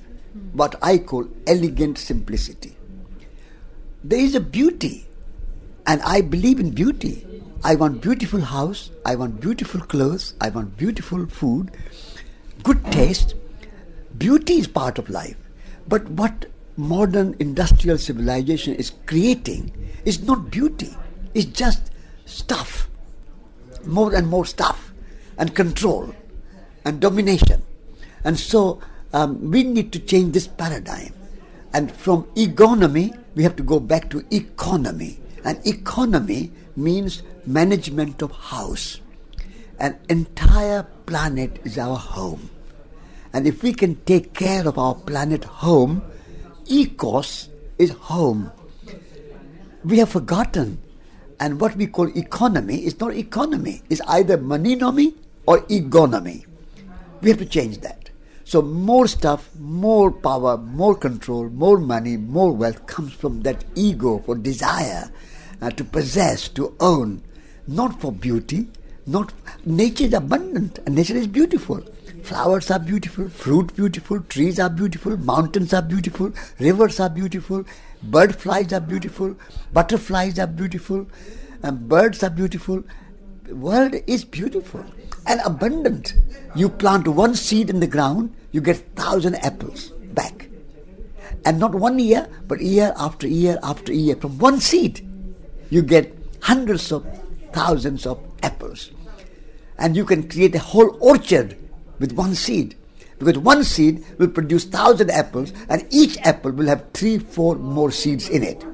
what 0.52 0.76
I 0.82 0.98
call 0.98 1.28
elegant 1.46 1.98
simplicity. 1.98 2.76
There 4.04 4.20
is 4.20 4.34
a 4.34 4.40
beauty, 4.40 5.06
and 5.86 6.00
I 6.02 6.20
believe 6.20 6.60
in 6.60 6.70
beauty. 6.70 7.26
I 7.64 7.74
want 7.74 8.00
beautiful 8.00 8.40
house, 8.40 8.90
I 9.04 9.16
want 9.16 9.40
beautiful 9.40 9.80
clothes, 9.80 10.34
I 10.40 10.48
want 10.48 10.76
beautiful 10.76 11.26
food, 11.26 11.72
good 12.62 12.84
taste. 12.92 13.34
Beauty 14.16 14.54
is 14.54 14.66
part 14.66 14.98
of 14.98 15.10
life. 15.10 15.36
But 15.86 16.08
what 16.10 16.46
modern 16.76 17.34
industrial 17.38 17.98
civilization 17.98 18.74
is 18.74 18.92
creating 19.06 19.72
is 20.04 20.22
not 20.22 20.50
beauty, 20.50 20.96
it's 21.34 21.46
just 21.46 21.90
stuff. 22.24 22.88
More 23.84 24.14
and 24.14 24.28
more 24.28 24.44
stuff, 24.44 24.92
and 25.38 25.54
control, 25.54 26.14
and 26.84 27.00
domination. 27.00 27.62
And 28.24 28.38
so 28.38 28.80
um, 29.12 29.50
we 29.50 29.62
need 29.62 29.92
to 29.92 29.98
change 29.98 30.34
this 30.34 30.46
paradigm. 30.46 31.14
And 31.72 31.92
from 31.92 32.26
egonomy, 32.36 33.14
we 33.34 33.42
have 33.42 33.56
to 33.56 33.62
go 33.62 33.80
back 33.80 34.10
to 34.10 34.24
economy. 34.34 35.20
And 35.44 35.64
economy 35.66 36.50
means 36.76 37.22
management 37.46 38.22
of 38.22 38.32
house. 38.32 39.00
An 39.78 39.98
entire 40.08 40.82
planet 41.06 41.60
is 41.64 41.78
our 41.78 41.96
home. 41.96 42.50
And 43.32 43.46
if 43.46 43.62
we 43.62 43.72
can 43.72 43.96
take 44.04 44.34
care 44.34 44.66
of 44.66 44.78
our 44.78 44.94
planet 44.94 45.44
home, 45.44 46.02
ecos 46.66 47.48
is 47.78 47.90
home. 47.90 48.50
We 49.84 49.98
have 49.98 50.08
forgotten. 50.08 50.78
And 51.38 51.60
what 51.60 51.76
we 51.76 51.86
call 51.86 52.08
economy 52.16 52.84
is 52.84 52.98
not 52.98 53.14
economy. 53.14 53.82
It's 53.88 54.00
either 54.08 54.36
moneynomy 54.36 55.14
or 55.46 55.64
egonomy. 55.70 56.46
We 57.20 57.30
have 57.30 57.38
to 57.38 57.46
change 57.46 57.78
that. 57.78 58.10
So 58.44 58.62
more 58.62 59.06
stuff, 59.06 59.50
more 59.58 60.10
power, 60.10 60.56
more 60.56 60.96
control, 60.96 61.50
more 61.50 61.78
money, 61.78 62.16
more 62.16 62.50
wealth 62.50 62.86
comes 62.86 63.12
from 63.12 63.42
that 63.42 63.62
ego 63.74 64.18
for 64.24 64.34
desire 64.34 65.12
uh, 65.60 65.70
to 65.70 65.84
possess, 65.84 66.48
to 66.50 66.74
own, 66.80 67.22
not 67.66 68.00
for 68.00 68.10
beauty. 68.10 68.68
Not 69.08 69.32
nature 69.64 70.04
is 70.04 70.12
abundant 70.12 70.80
and 70.84 70.94
nature 70.94 71.16
is 71.16 71.26
beautiful. 71.26 71.80
Flowers 72.22 72.70
are 72.70 72.78
beautiful, 72.78 73.30
fruit 73.30 73.74
beautiful, 73.74 74.20
trees 74.20 74.58
are 74.60 74.68
beautiful, 74.68 75.16
mountains 75.16 75.72
are 75.72 75.80
beautiful, 75.80 76.30
rivers 76.58 77.00
are 77.00 77.08
beautiful, 77.08 77.64
bird 78.02 78.36
flies 78.36 78.70
are 78.70 78.82
beautiful, 78.82 79.34
butterflies 79.72 80.38
are 80.38 80.46
beautiful, 80.46 81.06
and 81.62 81.88
birds 81.88 82.22
are 82.22 82.28
beautiful. 82.28 82.84
The 83.44 83.56
world 83.56 83.94
is 84.06 84.26
beautiful 84.26 84.84
and 85.26 85.40
abundant. 85.42 86.12
You 86.54 86.68
plant 86.68 87.08
one 87.08 87.34
seed 87.34 87.70
in 87.70 87.80
the 87.80 87.86
ground, 87.86 88.34
you 88.52 88.60
get 88.60 88.94
thousand 88.94 89.36
apples 89.36 89.88
back. 90.12 90.50
And 91.46 91.58
not 91.58 91.74
one 91.74 91.98
year, 91.98 92.28
but 92.46 92.60
year 92.60 92.92
after 92.98 93.26
year 93.26 93.58
after 93.62 93.90
year. 93.90 94.16
From 94.16 94.38
one 94.38 94.60
seed, 94.60 95.00
you 95.70 95.80
get 95.80 96.14
hundreds 96.42 96.92
of 96.92 97.06
thousands 97.54 98.04
of 98.04 98.20
apples. 98.42 98.90
And 99.78 99.96
you 99.96 100.04
can 100.04 100.28
create 100.28 100.54
a 100.54 100.58
whole 100.58 100.96
orchard 101.00 101.56
with 101.98 102.12
one 102.12 102.34
seed. 102.34 102.76
Because 103.18 103.38
one 103.38 103.64
seed 103.64 104.04
will 104.18 104.28
produce 104.28 104.64
thousand 104.64 105.10
apples, 105.10 105.52
and 105.68 105.86
each 105.90 106.18
apple 106.18 106.52
will 106.52 106.66
have 106.66 106.92
three, 106.92 107.18
four 107.18 107.56
more 107.56 107.90
seeds 107.90 108.28
in 108.28 108.42
it. 108.42 108.64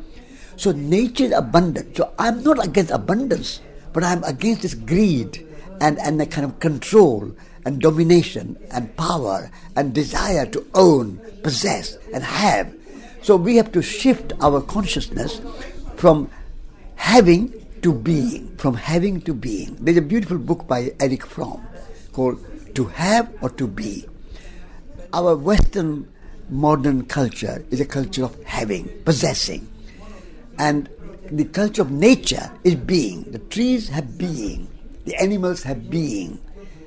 So 0.56 0.72
nature 0.72 1.24
is 1.24 1.32
abundant. 1.32 1.96
So 1.96 2.12
I'm 2.18 2.42
not 2.42 2.64
against 2.64 2.90
abundance, 2.90 3.60
but 3.92 4.04
I'm 4.04 4.22
against 4.24 4.62
this 4.62 4.74
greed 4.74 5.46
and, 5.80 5.98
and 5.98 6.20
a 6.20 6.26
kind 6.26 6.44
of 6.44 6.60
control 6.60 7.34
and 7.64 7.80
domination 7.80 8.56
and 8.70 8.94
power 8.96 9.50
and 9.76 9.94
desire 9.94 10.46
to 10.46 10.66
own, 10.74 11.20
possess, 11.42 11.96
and 12.12 12.22
have. 12.22 12.74
So 13.22 13.36
we 13.36 13.56
have 13.56 13.72
to 13.72 13.82
shift 13.82 14.34
our 14.40 14.60
consciousness 14.60 15.40
from 15.96 16.30
having 16.96 17.63
to 17.84 17.92
being, 17.92 18.56
from 18.56 18.72
having 18.72 19.20
to 19.20 19.34
being. 19.34 19.76
There's 19.78 19.98
a 19.98 20.00
beautiful 20.00 20.38
book 20.38 20.66
by 20.66 20.94
Erich 21.00 21.26
Fromm 21.26 21.60
called 22.14 22.40
To 22.74 22.86
Have 22.86 23.30
or 23.42 23.50
To 23.50 23.66
Be. 23.66 24.06
Our 25.12 25.36
Western 25.36 26.08
modern 26.48 27.04
culture 27.04 27.62
is 27.70 27.82
a 27.82 27.84
culture 27.84 28.24
of 28.24 28.42
having, 28.44 28.88
possessing. 29.04 29.68
And 30.58 30.88
the 31.30 31.44
culture 31.44 31.82
of 31.82 31.90
nature 31.90 32.50
is 32.64 32.74
being. 32.74 33.24
The 33.30 33.38
trees 33.38 33.90
have 33.90 34.16
being, 34.16 34.66
the 35.04 35.14
animals 35.16 35.62
have 35.64 35.90
being, 35.90 36.40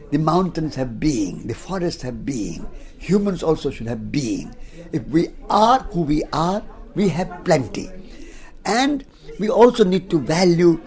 the 0.10 0.18
mountains 0.18 0.74
have 0.76 1.00
being, 1.00 1.46
the 1.46 1.54
forests 1.54 2.02
have 2.02 2.26
being. 2.26 2.68
Humans 2.98 3.44
also 3.44 3.70
should 3.70 3.86
have 3.88 4.12
being. 4.12 4.56
If 4.92 5.06
we 5.10 5.30
are 5.48 5.82
who 5.94 6.02
we 6.02 6.24
are, 6.34 6.64
we 6.96 7.10
have 7.10 7.46
plenty. 7.46 7.92
And 8.66 9.06
we 9.40 9.50
also 9.50 9.84
need 9.84 10.10
to 10.10 10.20
value 10.20 10.82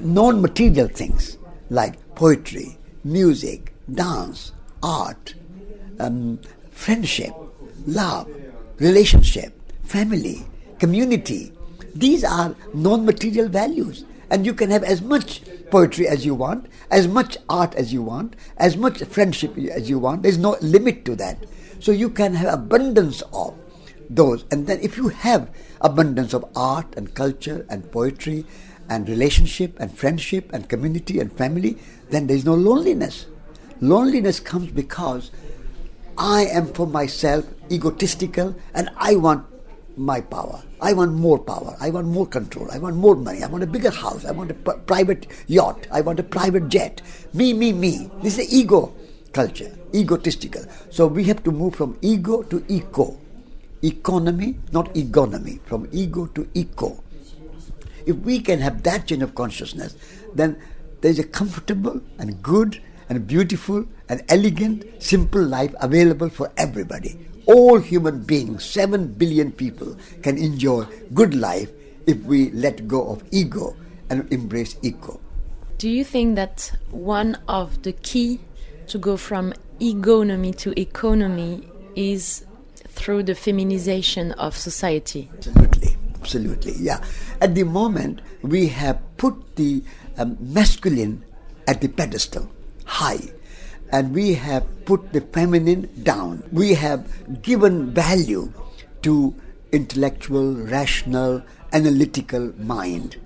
non 0.00 0.40
material 0.40 0.88
things 0.88 1.38
like 1.70 1.94
poetry, 2.14 2.78
music, 3.04 3.74
dance, 3.92 4.52
art, 4.82 5.34
um, 5.98 6.38
friendship, 6.70 7.32
love, 7.86 8.28
relationship, 8.78 9.52
family, 9.82 10.44
community. 10.78 11.52
These 11.94 12.24
are 12.24 12.54
non 12.72 13.04
material 13.04 13.48
values. 13.48 14.04
And 14.30 14.44
you 14.44 14.54
can 14.54 14.70
have 14.70 14.82
as 14.82 15.00
much 15.00 15.42
poetry 15.70 16.08
as 16.08 16.24
you 16.26 16.34
want, 16.34 16.66
as 16.90 17.06
much 17.06 17.36
art 17.48 17.74
as 17.74 17.92
you 17.92 18.02
want, 18.02 18.34
as 18.56 18.76
much 18.76 19.02
friendship 19.04 19.56
as 19.58 19.88
you 19.88 19.98
want. 19.98 20.22
There's 20.22 20.38
no 20.38 20.56
limit 20.60 21.04
to 21.04 21.16
that. 21.16 21.38
So 21.78 21.92
you 21.92 22.10
can 22.10 22.34
have 22.34 22.52
abundance 22.52 23.22
of 23.32 23.54
those. 24.10 24.44
And 24.50 24.66
then 24.66 24.80
if 24.80 24.96
you 24.96 25.08
have 25.08 25.50
abundance 25.84 26.34
of 26.34 26.44
art 26.56 26.86
and 26.96 27.14
culture 27.14 27.64
and 27.70 27.92
poetry 27.92 28.44
and 28.88 29.08
relationship 29.08 29.78
and 29.78 29.96
friendship 29.96 30.52
and 30.52 30.68
community 30.68 31.20
and 31.20 31.32
family, 31.32 31.78
then 32.10 32.26
there 32.26 32.36
is 32.36 32.44
no 32.44 32.54
loneliness. 32.54 33.26
Loneliness 33.80 34.40
comes 34.40 34.72
because 34.72 35.30
I 36.18 36.46
am 36.46 36.66
for 36.72 36.86
myself 36.86 37.44
egotistical 37.70 38.56
and 38.74 38.90
I 38.96 39.16
want 39.16 39.46
my 39.96 40.20
power. 40.20 40.62
I 40.80 40.92
want 40.92 41.12
more 41.12 41.38
power. 41.38 41.76
I 41.80 41.90
want 41.90 42.08
more 42.08 42.26
control. 42.26 42.68
I 42.72 42.78
want 42.78 42.96
more 42.96 43.14
money. 43.14 43.42
I 43.42 43.46
want 43.46 43.62
a 43.62 43.66
bigger 43.66 43.90
house. 43.90 44.24
I 44.24 44.32
want 44.32 44.50
a 44.50 44.54
p- 44.54 44.72
private 44.86 45.26
yacht. 45.46 45.86
I 45.92 46.00
want 46.00 46.18
a 46.18 46.24
private 46.24 46.68
jet. 46.68 47.00
Me, 47.32 47.52
me, 47.52 47.72
me. 47.72 48.10
This 48.22 48.38
is 48.38 48.52
ego 48.52 48.92
culture, 49.34 49.76
egotistical. 49.92 50.64
So 50.90 51.06
we 51.06 51.24
have 51.24 51.42
to 51.42 51.50
move 51.50 51.74
from 51.74 51.98
ego 52.00 52.42
to 52.42 52.64
eco. 52.68 53.18
Economy, 53.84 54.56
not 54.72 54.96
egonomy. 54.96 55.60
From 55.66 55.86
ego 55.92 56.26
to 56.34 56.48
eco. 56.54 57.04
If 58.06 58.16
we 58.16 58.40
can 58.40 58.58
have 58.60 58.82
that 58.82 59.06
change 59.06 59.22
of 59.22 59.34
consciousness, 59.34 59.94
then 60.34 60.56
there's 61.00 61.18
a 61.18 61.24
comfortable 61.24 62.00
and 62.18 62.42
good 62.42 62.80
and 63.08 63.26
beautiful 63.26 63.84
and 64.08 64.22
elegant, 64.28 64.84
simple 65.02 65.42
life 65.42 65.74
available 65.80 66.30
for 66.30 66.50
everybody. 66.56 67.28
All 67.46 67.78
human 67.78 68.22
beings, 68.22 68.64
7 68.64 69.12
billion 69.14 69.52
people, 69.52 69.96
can 70.22 70.38
enjoy 70.38 70.86
good 71.12 71.34
life 71.34 71.70
if 72.06 72.18
we 72.24 72.50
let 72.52 72.88
go 72.88 73.08
of 73.08 73.22
ego 73.30 73.76
and 74.08 74.30
embrace 74.32 74.76
eco. 74.82 75.20
Do 75.76 75.90
you 75.90 76.04
think 76.04 76.36
that 76.36 76.72
one 76.90 77.36
of 77.48 77.82
the 77.82 77.92
key 77.92 78.40
to 78.86 78.98
go 78.98 79.16
from 79.16 79.52
egonomy 79.80 80.52
to 80.54 80.78
economy 80.80 81.68
is 81.94 82.46
through 82.94 83.24
the 83.24 83.34
feminization 83.34 84.32
of 84.32 84.56
society? 84.56 85.28
Absolutely, 85.34 85.96
absolutely, 86.20 86.72
yeah. 86.78 87.04
At 87.40 87.54
the 87.54 87.64
moment, 87.64 88.20
we 88.42 88.68
have 88.68 89.00
put 89.16 89.56
the 89.56 89.82
um, 90.16 90.36
masculine 90.40 91.24
at 91.66 91.80
the 91.80 91.88
pedestal, 91.88 92.48
high, 92.84 93.20
and 93.92 94.14
we 94.14 94.34
have 94.34 94.64
put 94.84 95.12
the 95.12 95.20
feminine 95.20 95.90
down. 96.02 96.42
We 96.52 96.74
have 96.74 97.42
given 97.42 97.92
value 97.92 98.52
to 99.02 99.34
intellectual, 99.72 100.54
rational, 100.54 101.42
analytical 101.72 102.52
mind, 102.58 103.16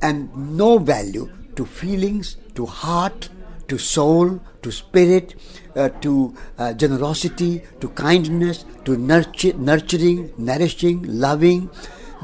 and 0.00 0.56
no 0.56 0.78
value 0.78 1.30
to 1.56 1.66
feelings, 1.66 2.36
to 2.54 2.66
heart, 2.66 3.28
to 3.68 3.78
soul, 3.78 4.40
to 4.68 4.72
spirit, 4.72 5.34
uh, 5.76 5.88
to 6.04 6.34
uh, 6.58 6.72
generosity, 6.74 7.62
to 7.80 7.88
kindness, 7.90 8.64
to 8.84 8.96
nurture, 8.96 9.54
nurturing, 9.56 10.30
nourishing, 10.36 11.02
loving. 11.08 11.70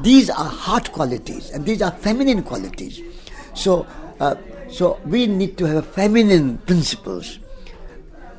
These 0.01 0.29
are 0.29 0.45
heart 0.45 0.91
qualities, 0.91 1.49
and 1.49 1.65
these 1.65 1.81
are 1.81 1.91
feminine 1.91 2.43
qualities. 2.43 3.01
So, 3.55 3.87
uh, 4.19 4.35
so 4.69 4.99
we 5.05 5.25
need 5.25 5.57
to 5.57 5.65
have 5.65 5.87
feminine 5.87 6.59
principles 6.59 7.39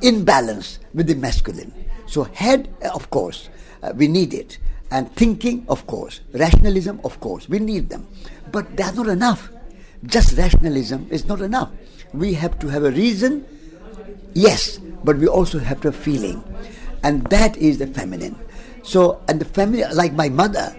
in 0.03 0.25
balance 0.25 0.79
with 0.95 1.09
the 1.09 1.15
masculine. 1.15 1.73
So, 2.07 2.25
head, 2.25 2.69
of 2.95 3.11
course, 3.11 3.49
uh, 3.83 3.93
we 3.97 4.07
need 4.07 4.35
it, 4.35 4.59
and 4.93 5.11
thinking, 5.17 5.67
of 5.69 5.87
course, 5.87 6.21
rationalism, 6.33 7.01
of 7.03 7.19
course, 7.19 7.49
we 7.49 7.59
need 7.59 7.89
them, 7.89 8.07
but 8.53 8.67
are 8.79 8.93
not 8.95 9.09
enough. 9.09 9.51
just 10.05 10.37
rationalism 10.39 11.09
is 11.11 11.27
not 11.27 11.41
enough. 11.41 11.71
We 12.13 12.35
have 12.35 12.59
to 12.61 12.69
have 12.69 12.85
a 12.85 12.93
reason, 12.93 13.45
yes, 14.37 14.79
but 15.03 15.17
we 15.17 15.27
also 15.27 15.59
have 15.59 15.81
to 15.81 15.93
feeling. 15.93 16.45
And 17.03 17.25
that 17.29 17.57
is 17.57 17.79
the 17.79 17.87
feminine. 17.87 18.37
So, 18.83 19.23
and 19.29 19.41
the 19.41 19.45
feminine, 19.45 19.97
like 19.97 20.13
my 20.13 20.29
mother, 20.29 20.77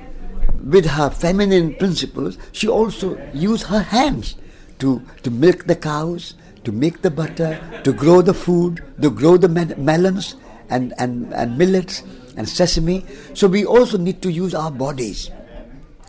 with 0.64 0.86
her 0.86 1.10
feminine 1.10 1.76
principles, 1.76 2.38
she 2.52 2.68
also 2.68 3.18
used 3.34 3.68
her 3.68 3.82
hands 3.82 4.36
to, 4.80 5.02
to 5.24 5.32
milk 5.32 5.66
the 5.66 5.76
cows, 5.76 6.36
to 6.64 6.72
make 6.72 7.02
the 7.02 7.12
butter, 7.12 7.60
to 7.84 7.94
grow 7.94 8.22
the 8.22 8.34
food, 8.34 8.84
to 9.02 9.10
grow 9.10 9.38
the 9.38 9.50
melons 9.50 10.36
and, 10.70 10.94
and, 10.98 11.34
and 11.34 11.58
millets 11.58 12.04
and 12.36 12.48
sesame. 12.48 13.06
So 13.34 13.48
we 13.48 13.66
also 13.66 13.98
need 13.98 14.22
to 14.22 14.32
use 14.32 14.54
our 14.54 14.72
bodies. 14.72 15.32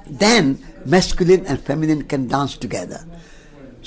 Then 0.07 0.59
masculine 0.85 1.47
and 1.47 1.61
feminine 1.61 2.05
can 2.05 2.29
dance 2.29 2.57
together. 2.57 3.07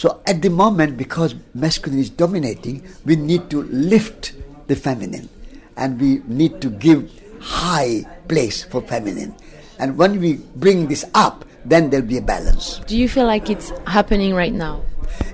So 0.02 0.20
at 0.26 0.42
the 0.42 0.50
moment, 0.50 0.98
because 0.98 1.36
masculine 1.54 2.00
is 2.00 2.10
dominating, 2.10 2.82
we 3.06 3.16
need 3.16 3.52
to 3.52 3.62
lift 3.70 4.34
the 4.66 4.76
feminine 4.76 5.30
and 5.78 6.02
we 6.02 6.24
need 6.26 6.60
to 6.62 6.72
give 6.72 7.06
high 7.40 8.10
place 8.28 8.64
for 8.64 8.82
feminine. 8.82 9.36
And 9.78 10.00
when 10.00 10.20
we 10.20 10.42
bring 10.56 10.88
this 10.88 11.06
up, 11.14 11.46
then 11.66 11.92
there'll 11.92 12.08
be 12.08 12.18
a 12.18 12.22
balance. 12.26 12.82
Do 12.88 12.98
you 12.98 13.08
feel 13.08 13.28
like 13.28 13.52
it's 13.52 13.70
happening 13.86 14.34
right 14.34 14.52
now? 14.52 14.82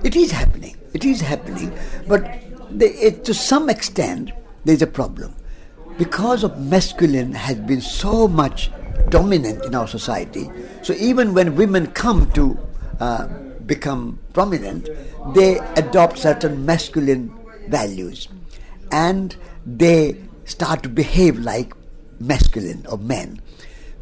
It 0.04 0.16
is 0.16 0.30
happening. 0.30 0.76
It 0.92 1.06
is 1.06 1.22
happening. 1.22 1.72
But 2.06 2.28
it, 2.78 3.24
to 3.24 3.32
some 3.32 3.70
extent, 3.70 4.32
there's 4.66 4.82
a 4.82 4.86
problem. 4.86 5.34
Because 5.96 6.44
of 6.44 6.60
masculine 6.60 7.32
has 7.32 7.56
been 7.56 7.80
so 7.80 8.28
much 8.28 8.70
dominant 9.08 9.64
in 9.64 9.74
our 9.74 9.88
society, 9.88 10.50
so 10.82 10.92
even 10.92 11.32
when 11.32 11.56
women 11.56 11.86
come 11.92 12.30
to 12.32 12.58
uh, 13.00 13.28
become 13.68 14.18
prominent, 14.32 14.88
they 15.34 15.58
adopt 15.76 16.18
certain 16.18 16.66
masculine 16.66 17.32
values 17.68 18.26
and 18.90 19.36
they 19.64 20.16
start 20.44 20.82
to 20.82 20.88
behave 20.88 21.38
like 21.38 21.72
masculine 22.18 22.84
or 22.90 22.98
men. 22.98 23.40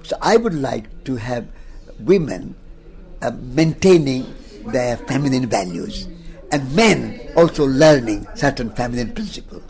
So 0.04 0.16
I 0.22 0.38
would 0.38 0.54
like 0.54 1.04
to 1.04 1.16
have 1.16 1.46
women 1.98 2.54
uh, 3.20 3.32
maintaining 3.32 4.32
their 4.66 4.96
feminine 4.96 5.46
values 5.46 6.08
and 6.52 6.74
men 6.74 7.20
also 7.36 7.66
learning 7.66 8.26
certain 8.34 8.70
feminine 8.70 9.12
principles. 9.12 9.62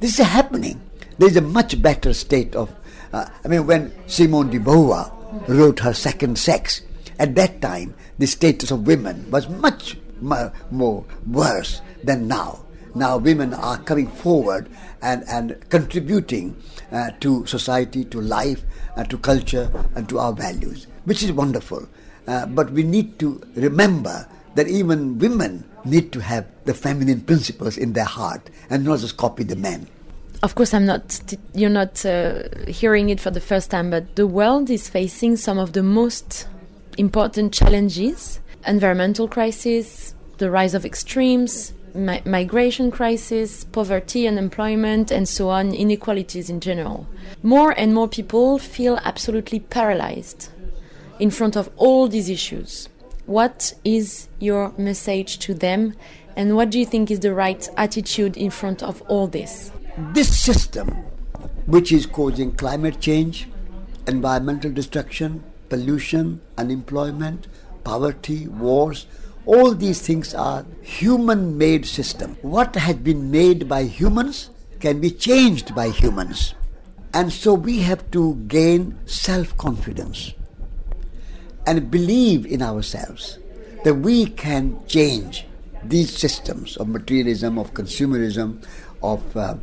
This 0.00 0.18
is 0.18 0.26
happening. 0.26 0.80
There 1.18 1.28
is 1.28 1.36
a 1.36 1.42
much 1.42 1.80
better 1.80 2.12
state 2.12 2.54
of. 2.54 2.74
Uh, 3.12 3.26
I 3.44 3.48
mean, 3.48 3.66
when 3.66 3.92
Simone 4.08 4.50
de 4.50 4.58
Beauvoir 4.58 5.12
wrote 5.48 5.80
her 5.80 5.92
Second 5.92 6.38
Sex, 6.38 6.82
at 7.20 7.34
that 7.36 7.60
time 7.60 7.94
the 8.18 8.26
status 8.26 8.70
of 8.72 8.86
women 8.86 9.30
was 9.30 9.48
much 9.48 9.96
more 10.20 11.04
worse 11.26 11.80
than 12.02 12.26
now. 12.26 12.64
Now 12.94 13.18
women 13.18 13.54
are 13.54 13.78
coming 13.78 14.08
forward 14.08 14.68
and, 15.02 15.22
and 15.28 15.56
contributing 15.68 16.56
uh, 16.90 17.10
to 17.20 17.46
society, 17.46 18.04
to 18.06 18.20
life, 18.20 18.64
uh, 18.96 19.04
to 19.04 19.18
culture, 19.18 19.70
and 19.94 20.08
to 20.08 20.18
our 20.18 20.32
values, 20.32 20.86
which 21.04 21.22
is 21.22 21.30
wonderful. 21.32 21.86
Uh, 22.26 22.46
but 22.46 22.70
we 22.72 22.82
need 22.82 23.18
to 23.20 23.40
remember 23.54 24.26
that 24.56 24.66
even 24.66 25.18
women 25.18 25.64
need 25.84 26.12
to 26.12 26.20
have 26.20 26.46
the 26.64 26.74
feminine 26.74 27.20
principles 27.20 27.78
in 27.78 27.92
their 27.92 28.04
heart 28.04 28.50
and 28.68 28.84
not 28.84 28.98
just 28.98 29.16
copy 29.16 29.44
the 29.44 29.56
men. 29.56 29.86
Of 30.42 30.54
course, 30.54 30.72
I'm 30.72 30.86
not. 30.86 31.20
You're 31.54 31.70
not 31.70 32.04
uh, 32.06 32.44
hearing 32.66 33.10
it 33.10 33.20
for 33.20 33.30
the 33.30 33.40
first 33.40 33.70
time, 33.70 33.90
but 33.90 34.16
the 34.16 34.26
world 34.26 34.70
is 34.70 34.88
facing 34.88 35.36
some 35.36 35.58
of 35.58 35.74
the 35.74 35.82
most 35.82 36.48
important 36.98 37.52
challenges: 37.52 38.40
environmental 38.66 39.28
crisis, 39.28 40.14
the 40.38 40.50
rise 40.50 40.74
of 40.74 40.84
extremes, 40.84 41.72
mi 41.94 42.20
migration 42.24 42.90
crisis, 42.90 43.64
poverty, 43.64 44.26
unemployment, 44.26 45.10
and 45.10 45.28
so 45.28 45.48
on, 45.48 45.74
inequalities 45.74 46.50
in 46.50 46.60
general. 46.60 47.06
More 47.42 47.72
and 47.78 47.94
more 47.94 48.08
people 48.08 48.58
feel 48.58 48.98
absolutely 49.04 49.60
paralyzed 49.60 50.50
in 51.18 51.30
front 51.30 51.56
of 51.56 51.70
all 51.76 52.08
these 52.08 52.28
issues. 52.28 52.88
What 53.26 53.74
is 53.84 54.28
your 54.38 54.72
message 54.76 55.38
to 55.40 55.54
them, 55.54 55.94
and 56.36 56.56
what 56.56 56.70
do 56.70 56.78
you 56.78 56.86
think 56.86 57.10
is 57.10 57.20
the 57.20 57.34
right 57.34 57.68
attitude 57.76 58.36
in 58.36 58.50
front 58.50 58.82
of 58.82 59.02
all 59.02 59.26
this? 59.26 59.70
This 60.14 60.36
system, 60.36 60.88
which 61.66 61.92
is 61.92 62.06
causing 62.06 62.52
climate 62.52 63.00
change, 63.00 63.48
environmental 64.08 64.72
destruction, 64.72 65.44
pollution, 65.70 66.42
unemployment, 66.58 67.46
poverty, 67.84 68.46
wars, 68.46 69.06
all 69.46 69.74
these 69.74 70.02
things 70.02 70.34
are 70.34 70.66
human 70.82 71.56
made 71.56 71.86
system. 71.86 72.36
What 72.42 72.76
has 72.76 72.96
been 72.96 73.30
made 73.30 73.68
by 73.68 73.84
humans 73.84 74.50
can 74.80 75.00
be 75.00 75.10
changed 75.10 75.74
by 75.74 75.88
humans. 75.88 76.54
And 77.12 77.32
so 77.32 77.54
we 77.54 77.80
have 77.80 78.10
to 78.12 78.36
gain 78.46 78.98
self 79.06 79.56
confidence 79.56 80.32
and 81.66 81.90
believe 81.90 82.46
in 82.46 82.62
ourselves 82.62 83.38
that 83.84 83.94
we 83.94 84.26
can 84.26 84.78
change 84.86 85.46
these 85.82 86.16
systems 86.16 86.76
of 86.76 86.88
materialism, 86.88 87.58
of 87.58 87.72
consumerism, 87.74 88.62
of 89.02 89.36
uh, 89.36 89.56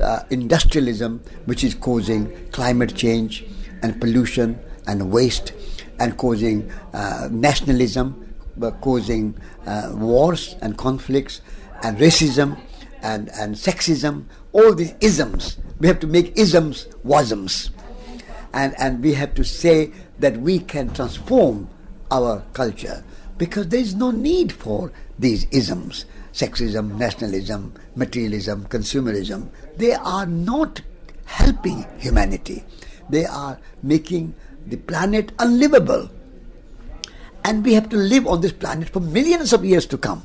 uh, 0.00 0.20
industrialism, 0.30 1.22
which 1.44 1.62
is 1.62 1.74
causing 1.74 2.32
climate 2.50 2.94
change 2.94 3.44
and 3.82 4.00
pollution 4.00 4.58
and 4.88 5.12
waste 5.12 5.52
and 6.00 6.16
causing 6.16 6.68
uh, 6.92 7.28
nationalism, 7.30 8.34
causing 8.80 9.36
uh, 9.66 9.90
wars 9.94 10.56
and 10.60 10.76
conflicts 10.76 11.40
and 11.84 11.98
racism 11.98 12.58
and, 13.02 13.28
and 13.38 13.54
sexism, 13.54 14.24
all 14.52 14.74
these 14.74 14.94
isms. 15.00 15.58
We 15.78 15.86
have 15.86 16.00
to 16.00 16.06
make 16.08 16.36
isms 16.36 16.88
wasms. 17.04 17.70
And, 18.52 18.74
and 18.78 19.02
we 19.02 19.14
have 19.14 19.34
to 19.34 19.44
say 19.44 19.92
that 20.18 20.38
we 20.38 20.58
can 20.58 20.92
transform 20.92 21.68
our 22.10 22.42
culture 22.54 23.04
because 23.36 23.68
there 23.68 23.80
is 23.80 23.94
no 23.94 24.10
need 24.10 24.50
for 24.50 24.90
these 25.18 25.46
isms 25.52 26.06
sexism, 26.32 26.96
nationalism, 26.98 27.72
materialism, 27.96 28.64
consumerism. 28.66 29.48
They 29.76 29.92
are 29.92 30.24
not 30.26 30.80
helping 31.24 31.84
humanity. 31.98 32.64
They 33.10 33.24
are 33.26 33.58
making 33.82 34.34
the 34.70 34.76
planet 34.76 35.32
unlivable. 35.38 36.10
And 37.44 37.64
we 37.64 37.74
have 37.74 37.88
to 37.90 37.96
live 37.96 38.26
on 38.26 38.40
this 38.40 38.52
planet 38.52 38.90
for 38.90 39.00
millions 39.00 39.52
of 39.52 39.64
years 39.64 39.86
to 39.86 39.98
come. 39.98 40.24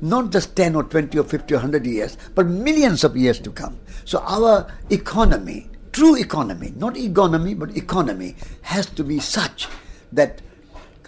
Not 0.00 0.30
just 0.32 0.56
10 0.56 0.74
or 0.74 0.84
20 0.84 1.18
or 1.18 1.24
50 1.24 1.54
or 1.54 1.58
100 1.58 1.86
years, 1.86 2.16
but 2.34 2.46
millions 2.46 3.04
of 3.04 3.16
years 3.16 3.38
to 3.40 3.50
come. 3.50 3.78
So 4.04 4.18
our 4.20 4.70
economy 4.90 5.70
true 5.94 6.16
economy, 6.16 6.72
not 6.76 6.96
egonomy, 6.96 7.54
but 7.54 7.76
economy, 7.76 8.34
has 8.62 8.86
to 8.86 9.04
be 9.04 9.20
such 9.20 9.68
that 10.12 10.42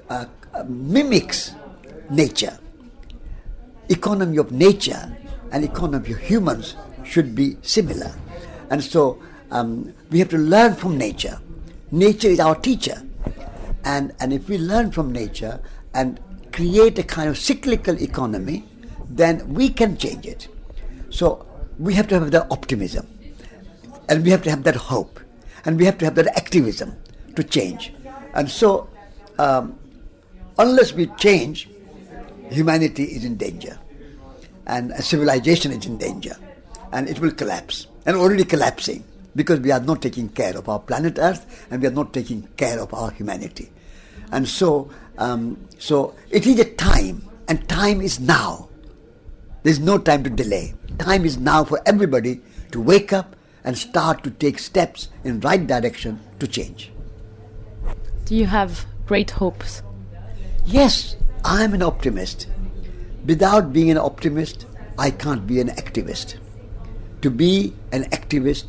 uh, 0.09 0.25
mimics 0.69 1.55
nature. 2.09 2.57
Economy 3.89 4.39
of 4.39 4.53
nature 4.53 5.17
and 5.51 5.65
economy 5.65 6.13
of 6.13 6.19
humans 6.19 6.77
should 7.05 7.35
be 7.35 7.57
similar. 7.63 8.15
And 8.71 8.83
so 8.83 9.21
um, 9.51 9.93
we 10.11 10.21
have 10.21 10.29
to 10.31 10.39
learn 10.39 10.75
from 10.75 10.97
nature. 10.97 11.39
Nature 11.91 12.29
is 12.29 12.41
our 12.41 12.55
teacher. 12.57 13.03
And, 13.85 14.13
and 14.19 14.33
if 14.33 14.49
we 14.49 14.59
learn 14.59 14.91
from 14.91 15.13
nature 15.13 15.61
and 15.95 16.21
create 16.53 16.99
a 16.99 17.03
kind 17.03 17.29
of 17.29 17.39
cyclical 17.39 18.01
economy, 18.03 18.65
then 19.09 19.55
we 19.55 19.69
can 19.69 19.97
change 19.97 20.27
it. 20.27 20.49
So 21.11 21.47
we 21.79 21.95
have 21.95 22.09
to 22.09 22.19
have 22.19 22.31
the 22.31 22.47
optimism 22.51 23.07
and 24.09 24.25
we 24.25 24.31
have 24.31 24.43
to 24.43 24.51
have 24.51 24.65
that 24.65 24.77
hope. 24.77 25.21
And 25.65 25.79
we 25.79 25.85
have 25.85 25.99
to 25.99 26.05
have 26.05 26.15
that 26.15 26.29
activism 26.37 26.97
to 27.35 27.43
change. 27.43 27.93
And 28.35 28.49
so, 28.49 28.89
um, 29.39 29.79
unless 30.59 30.93
we 30.93 31.07
change, 31.19 31.69
humanity 32.51 33.03
is 33.05 33.25
in 33.25 33.37
danger. 33.37 33.79
And 34.67 34.93
civilization 35.03 35.73
is 35.73 35.87
in 35.87 35.99
danger. 35.99 36.37
And 36.93 37.09
it 37.09 37.19
will 37.19 37.33
collapse. 37.33 37.89
And 38.07 38.17
already 38.17 38.45
collapsing 38.45 39.03
because 39.37 39.61
we 39.61 39.71
are 39.71 39.81
not 39.81 40.03
taking 40.03 40.29
care 40.31 40.57
of 40.57 40.69
our 40.69 40.81
planet 40.81 41.19
Earth 41.19 41.67
and 41.71 41.81
we 41.81 41.87
are 41.87 41.93
not 41.93 42.13
taking 42.13 42.43
care 42.57 42.81
of 42.81 42.93
our 42.93 43.11
humanity. 43.11 43.71
And 44.33 44.49
so, 44.49 44.91
um, 45.19 45.59
so 45.79 46.17
it 46.31 46.47
is 46.47 46.59
a 46.59 46.65
time, 46.75 47.23
and 47.47 47.69
time 47.69 48.01
is 48.01 48.19
now. 48.19 48.69
There's 49.63 49.79
no 49.79 49.99
time 49.99 50.25
to 50.25 50.31
delay. 50.31 50.75
Time 50.99 51.25
is 51.25 51.39
now 51.39 51.65
for 51.65 51.81
everybody 51.87 52.41
to 52.73 52.81
wake 52.81 53.13
up 53.13 53.37
and 53.63 53.77
start 53.77 54.25
to 54.25 54.31
take 54.31 54.59
steps 54.59 55.09
in 55.25 55.41
right 55.41 55.67
direction 55.67 56.21
to 56.41 56.47
change. 56.47 56.91
Do 58.25 58.35
you 58.35 58.47
have 58.47 58.87
great 59.07 59.31
hopes? 59.31 59.83
Yes, 60.65 61.17
I'm 61.45 61.75
an 61.75 61.83
optimist. 61.83 62.49
Without 63.25 63.73
being 63.73 63.91
an 63.91 63.99
optimist, 63.99 64.67
I 64.99 65.11
can't 65.11 65.47
be 65.47 65.61
an 65.61 65.69
activist. 65.69 66.37
To 67.23 67.31
be 67.31 67.75
an 67.93 68.05
activist, 68.11 68.67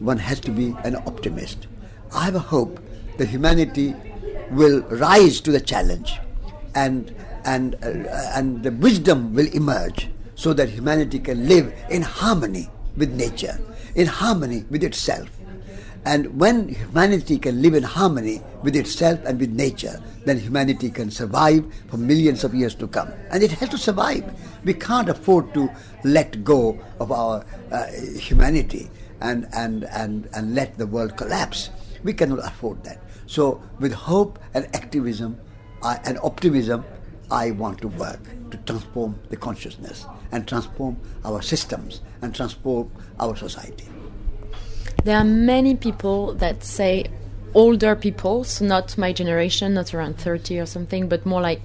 one 0.00 0.18
has 0.18 0.40
to 0.40 0.50
be 0.50 0.74
an 0.84 0.96
optimist. 0.96 1.66
I 2.14 2.24
have 2.24 2.34
a 2.34 2.40
hope 2.40 2.80
that 3.18 3.28
humanity 3.28 3.94
will 4.50 4.80
rise 4.82 5.40
to 5.42 5.52
the 5.52 5.60
challenge 5.60 6.18
and 6.74 7.14
and, 7.44 7.74
uh, 7.76 8.32
and 8.34 8.62
the 8.62 8.70
wisdom 8.70 9.34
will 9.34 9.46
emerge 9.54 10.08
so 10.34 10.52
that 10.52 10.68
humanity 10.68 11.18
can 11.18 11.48
live 11.48 11.72
in 11.90 12.02
harmony 12.02 12.68
with 12.96 13.14
nature, 13.14 13.58
in 13.94 14.06
harmony 14.06 14.64
with 14.70 14.84
itself. 14.84 15.28
And 16.04 16.38
when 16.40 16.68
humanity 16.68 17.38
can 17.38 17.60
live 17.60 17.74
in 17.74 17.82
harmony 17.82 18.40
with 18.62 18.74
itself 18.74 19.20
and 19.26 19.38
with 19.38 19.50
nature, 19.50 20.02
then 20.24 20.38
humanity 20.38 20.90
can 20.90 21.10
survive 21.10 21.64
for 21.88 21.98
millions 21.98 22.42
of 22.42 22.54
years 22.54 22.74
to 22.76 22.88
come. 22.88 23.12
And 23.30 23.42
it 23.42 23.52
has 23.52 23.68
to 23.70 23.78
survive. 23.78 24.24
We 24.64 24.72
can't 24.72 25.10
afford 25.10 25.52
to 25.54 25.68
let 26.04 26.42
go 26.42 26.78
of 27.00 27.12
our 27.12 27.44
uh, 27.70 27.86
humanity 28.18 28.90
and, 29.20 29.46
and, 29.52 29.84
and, 29.84 30.28
and 30.34 30.54
let 30.54 30.78
the 30.78 30.86
world 30.86 31.16
collapse. 31.16 31.70
We 32.02 32.12
cannot 32.12 32.40
afford 32.40 32.84
that. 32.84 32.98
So, 33.26 33.62
with 33.78 33.92
hope 33.92 34.38
and 34.54 34.64
activism 34.74 35.38
I, 35.82 36.00
and 36.04 36.18
optimism, 36.22 36.84
I 37.30 37.52
want 37.52 37.80
to 37.82 37.88
work 37.88 38.20
to 38.50 38.56
transform 38.58 39.18
the 39.28 39.36
consciousness 39.36 40.06
and 40.32 40.46
transform 40.46 40.96
our 41.24 41.40
systems 41.42 42.00
and 42.22 42.34
transform 42.34 42.90
our 43.18 43.36
society. 43.36 43.88
There 45.04 45.16
are 45.16 45.24
many 45.24 45.76
people 45.76 46.34
that 46.34 46.64
say 46.64 47.06
older 47.54 47.96
people, 47.96 48.44
so 48.44 48.64
not 48.64 48.98
my 48.98 49.12
generation, 49.12 49.74
not 49.74 49.94
around 49.94 50.18
30 50.18 50.60
or 50.60 50.66
something, 50.66 51.08
but 51.08 51.24
more 51.24 51.40
like 51.40 51.62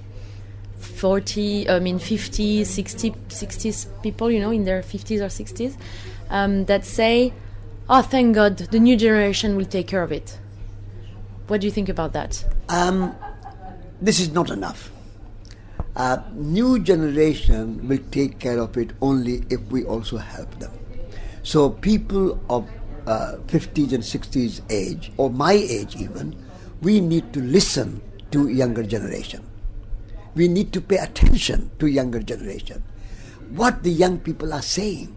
40, 0.78 1.68
I 1.68 1.80
mean 1.80 1.98
50, 1.98 2.64
60, 2.64 3.10
60s 3.10 4.02
people, 4.02 4.30
you 4.30 4.40
know, 4.40 4.50
in 4.50 4.64
their 4.64 4.82
50s 4.82 5.20
or 5.20 5.26
60s, 5.26 5.76
um, 6.30 6.64
that 6.66 6.84
say, 6.84 7.32
oh, 7.88 8.02
thank 8.02 8.34
God, 8.34 8.58
the 8.58 8.80
new 8.80 8.96
generation 8.96 9.56
will 9.56 9.64
take 9.64 9.86
care 9.86 10.02
of 10.02 10.12
it. 10.12 10.38
What 11.46 11.60
do 11.60 11.66
you 11.66 11.70
think 11.70 11.88
about 11.88 12.12
that? 12.12 12.44
Um, 12.68 13.14
this 14.00 14.18
is 14.20 14.32
not 14.32 14.50
enough. 14.50 14.90
Uh, 15.94 16.18
new 16.32 16.78
generation 16.78 17.88
will 17.88 18.02
take 18.10 18.38
care 18.38 18.58
of 18.58 18.76
it 18.76 18.90
only 19.00 19.44
if 19.48 19.60
we 19.70 19.84
also 19.84 20.18
help 20.18 20.58
them. 20.58 20.72
So 21.42 21.70
people 21.70 22.40
of 22.50 22.68
uh, 23.06 23.36
50s 23.46 23.92
and 23.92 24.02
60s 24.02 24.60
age, 24.68 25.12
or 25.16 25.30
my 25.30 25.52
age 25.52 25.96
even, 25.96 26.36
we 26.82 27.00
need 27.00 27.32
to 27.32 27.40
listen 27.40 28.02
to 28.32 28.48
younger 28.48 28.82
generation. 28.82 29.46
We 30.34 30.48
need 30.48 30.72
to 30.74 30.80
pay 30.80 30.96
attention 30.96 31.70
to 31.78 31.86
younger 31.86 32.20
generation. 32.20 32.82
What 33.50 33.82
the 33.82 33.90
young 33.90 34.18
people 34.18 34.52
are 34.52 34.62
saying. 34.62 35.16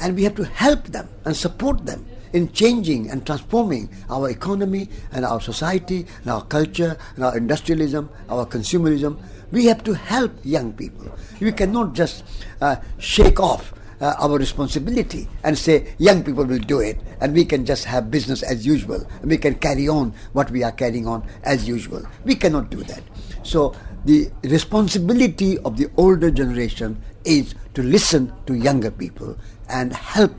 And 0.00 0.16
we 0.16 0.24
have 0.24 0.34
to 0.36 0.44
help 0.44 0.84
them 0.84 1.08
and 1.24 1.36
support 1.36 1.86
them 1.86 2.06
in 2.32 2.52
changing 2.52 3.10
and 3.10 3.26
transforming 3.26 3.88
our 4.08 4.30
economy 4.30 4.88
and 5.12 5.24
our 5.24 5.40
society 5.40 6.06
and 6.22 6.30
our 6.30 6.42
culture 6.44 6.96
and 7.16 7.24
our 7.24 7.36
industrialism, 7.36 8.08
our 8.28 8.46
consumerism. 8.46 9.18
We 9.50 9.66
have 9.66 9.82
to 9.84 9.94
help 9.94 10.32
young 10.44 10.72
people. 10.72 11.10
We 11.40 11.52
cannot 11.52 11.92
just 11.94 12.24
uh, 12.60 12.76
shake 12.98 13.40
off 13.40 13.74
uh, 14.00 14.14
our 14.18 14.38
responsibility 14.38 15.28
and 15.44 15.56
say 15.58 15.94
young 15.98 16.24
people 16.24 16.44
will 16.44 16.58
do 16.58 16.80
it 16.80 16.98
and 17.20 17.34
we 17.34 17.44
can 17.44 17.66
just 17.66 17.84
have 17.84 18.10
business 18.10 18.42
as 18.42 18.64
usual 18.64 19.04
and 19.20 19.30
we 19.30 19.36
can 19.36 19.54
carry 19.56 19.88
on 19.88 20.14
what 20.32 20.50
we 20.50 20.62
are 20.62 20.72
carrying 20.72 21.06
on 21.06 21.26
as 21.44 21.68
usual. 21.68 22.02
We 22.24 22.34
cannot 22.34 22.70
do 22.70 22.82
that. 22.84 23.02
So 23.42 23.74
the 24.04 24.30
responsibility 24.44 25.58
of 25.58 25.76
the 25.76 25.90
older 25.96 26.30
generation 26.30 27.02
is 27.24 27.54
to 27.74 27.82
listen 27.82 28.32
to 28.46 28.54
younger 28.54 28.90
people 28.90 29.36
and 29.70 29.92
help 29.92 30.34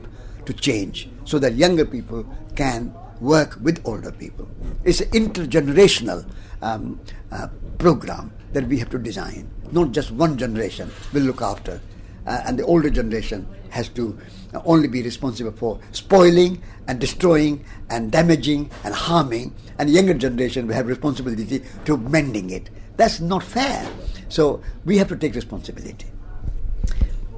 to 0.46 0.52
change 0.52 1.08
so 1.24 1.38
that 1.38 1.54
younger 1.54 1.84
people 1.84 2.24
can 2.56 2.94
work 3.20 3.56
with 3.60 3.80
older 3.84 4.12
people. 4.12 4.48
It's 4.84 5.00
an 5.00 5.10
intergenerational 5.10 6.28
um, 6.60 7.00
uh, 7.30 7.48
program 7.78 8.32
that 8.52 8.66
we 8.66 8.78
have 8.78 8.90
to 8.90 8.98
design. 8.98 9.48
Not 9.70 9.92
just 9.92 10.10
one 10.10 10.36
generation 10.36 10.90
will 11.12 11.22
look 11.22 11.40
after, 11.40 11.80
uh, 12.26 12.42
and 12.44 12.58
the 12.58 12.64
older 12.64 12.90
generation 12.90 13.46
has 13.70 13.88
to 13.90 14.18
only 14.64 14.88
be 14.88 15.02
responsible 15.02 15.52
for 15.52 15.80
spoiling 15.92 16.62
and 16.86 17.00
destroying 17.00 17.64
and 17.88 18.12
damaging 18.12 18.70
and 18.84 18.94
harming, 18.94 19.54
and 19.78 19.88
the 19.88 19.92
younger 19.94 20.14
generation 20.14 20.66
will 20.66 20.74
have 20.74 20.86
responsibility 20.86 21.62
to 21.84 21.96
mending 21.96 22.50
it. 22.50 22.68
That's 22.96 23.20
not 23.20 23.42
fair. 23.42 23.88
So 24.28 24.62
we 24.84 24.98
have 24.98 25.08
to 25.08 25.16
take 25.16 25.34
responsibility. 25.34 26.06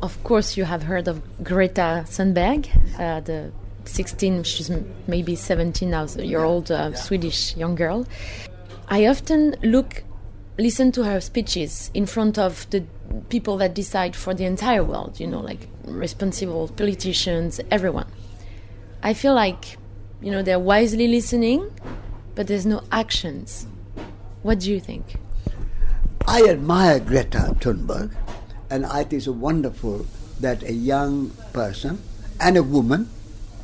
Of 0.05 0.23
course, 0.23 0.59
you 0.59 0.65
have 0.65 0.83
heard 0.83 1.09
of 1.09 1.23
Greta 1.43 2.05
Thunberg, 2.07 2.69
uh, 3.01 3.21
the 3.21 3.51
16, 3.87 4.43
she's 4.43 4.71
maybe 5.07 5.35
17 5.35 5.89
now, 5.89 6.05
year 6.19 6.45
old 6.45 6.71
uh, 6.71 6.91
yeah. 6.91 6.95
Swedish 6.95 7.57
young 7.57 7.75
girl. 7.75 8.07
I 8.89 9.07
often 9.07 9.57
look, 9.63 10.05
listen 10.59 10.93
to 10.93 11.05
her 11.05 11.23
speeches 11.23 11.91
in 11.95 12.05
front 12.05 12.39
of 12.39 12.69
the 12.69 12.85
people 13.31 13.57
that 13.57 13.73
decide 13.73 14.15
for 14.15 14.35
the 14.35 14.45
entire 14.45 14.85
world, 14.85 15.19
you 15.19 15.27
know, 15.27 15.41
like 15.41 15.69
responsible 15.87 16.69
politicians, 16.69 17.63
everyone. 17.71 18.09
I 19.03 19.15
feel 19.15 19.33
like, 19.33 19.79
you 20.21 20.31
know, 20.31 20.43
they're 20.43 20.59
wisely 20.59 21.09
listening, 21.09 21.73
but 22.35 22.47
there's 22.47 22.67
no 22.67 22.83
actions. 22.93 23.67
What 24.43 24.61
do 24.61 24.71
you 24.71 24.81
think? 24.81 25.17
I 26.27 26.43
admire 26.43 27.01
Greta 27.01 27.57
Thunberg, 27.59 28.15
and 28.75 28.85
I 28.87 29.05
think 29.05 29.15
it's 29.15 29.29
wonderful 29.29 30.05
that 30.41 30.65
a 30.65 30.73
young 30.73 31.31
person 31.53 32.03
and 32.41 32.57
a 32.57 32.63
woman 32.63 33.09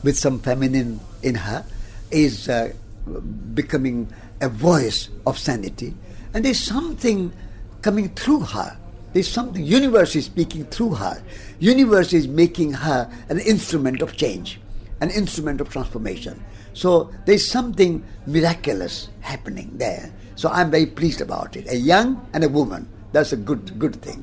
with 0.04 0.16
some 0.16 0.38
feminine 0.38 1.00
in 1.20 1.34
her 1.34 1.66
is 2.12 2.48
uh, 2.48 2.72
becoming 3.52 4.08
a 4.40 4.48
voice 4.48 5.08
of 5.26 5.36
sanity. 5.36 5.94
And 6.32 6.44
there's 6.44 6.60
something 6.60 7.32
coming 7.82 8.10
through 8.10 8.42
her. 8.54 8.78
There's 9.12 9.26
something, 9.26 9.64
universe 9.64 10.14
is 10.14 10.26
speaking 10.26 10.64
through 10.66 10.94
her. 10.94 11.20
Universe 11.58 12.12
is 12.12 12.28
making 12.28 12.74
her 12.74 13.10
an 13.28 13.40
instrument 13.40 14.02
of 14.02 14.16
change, 14.16 14.60
an 15.00 15.10
instrument 15.10 15.60
of 15.60 15.70
transformation. 15.70 16.40
So 16.72 17.10
there's 17.26 17.50
something 17.50 18.04
miraculous 18.26 19.08
happening 19.22 19.72
there. 19.74 20.12
So 20.36 20.50
I'm 20.50 20.70
very 20.70 20.86
pleased 20.86 21.20
about 21.20 21.56
it. 21.56 21.68
A 21.68 21.76
young 21.76 22.24
and 22.32 22.44
a 22.44 22.48
woman. 22.48 22.88
That's 23.10 23.32
a 23.32 23.36
good 23.36 23.76
good 23.76 23.96
thing. 23.96 24.22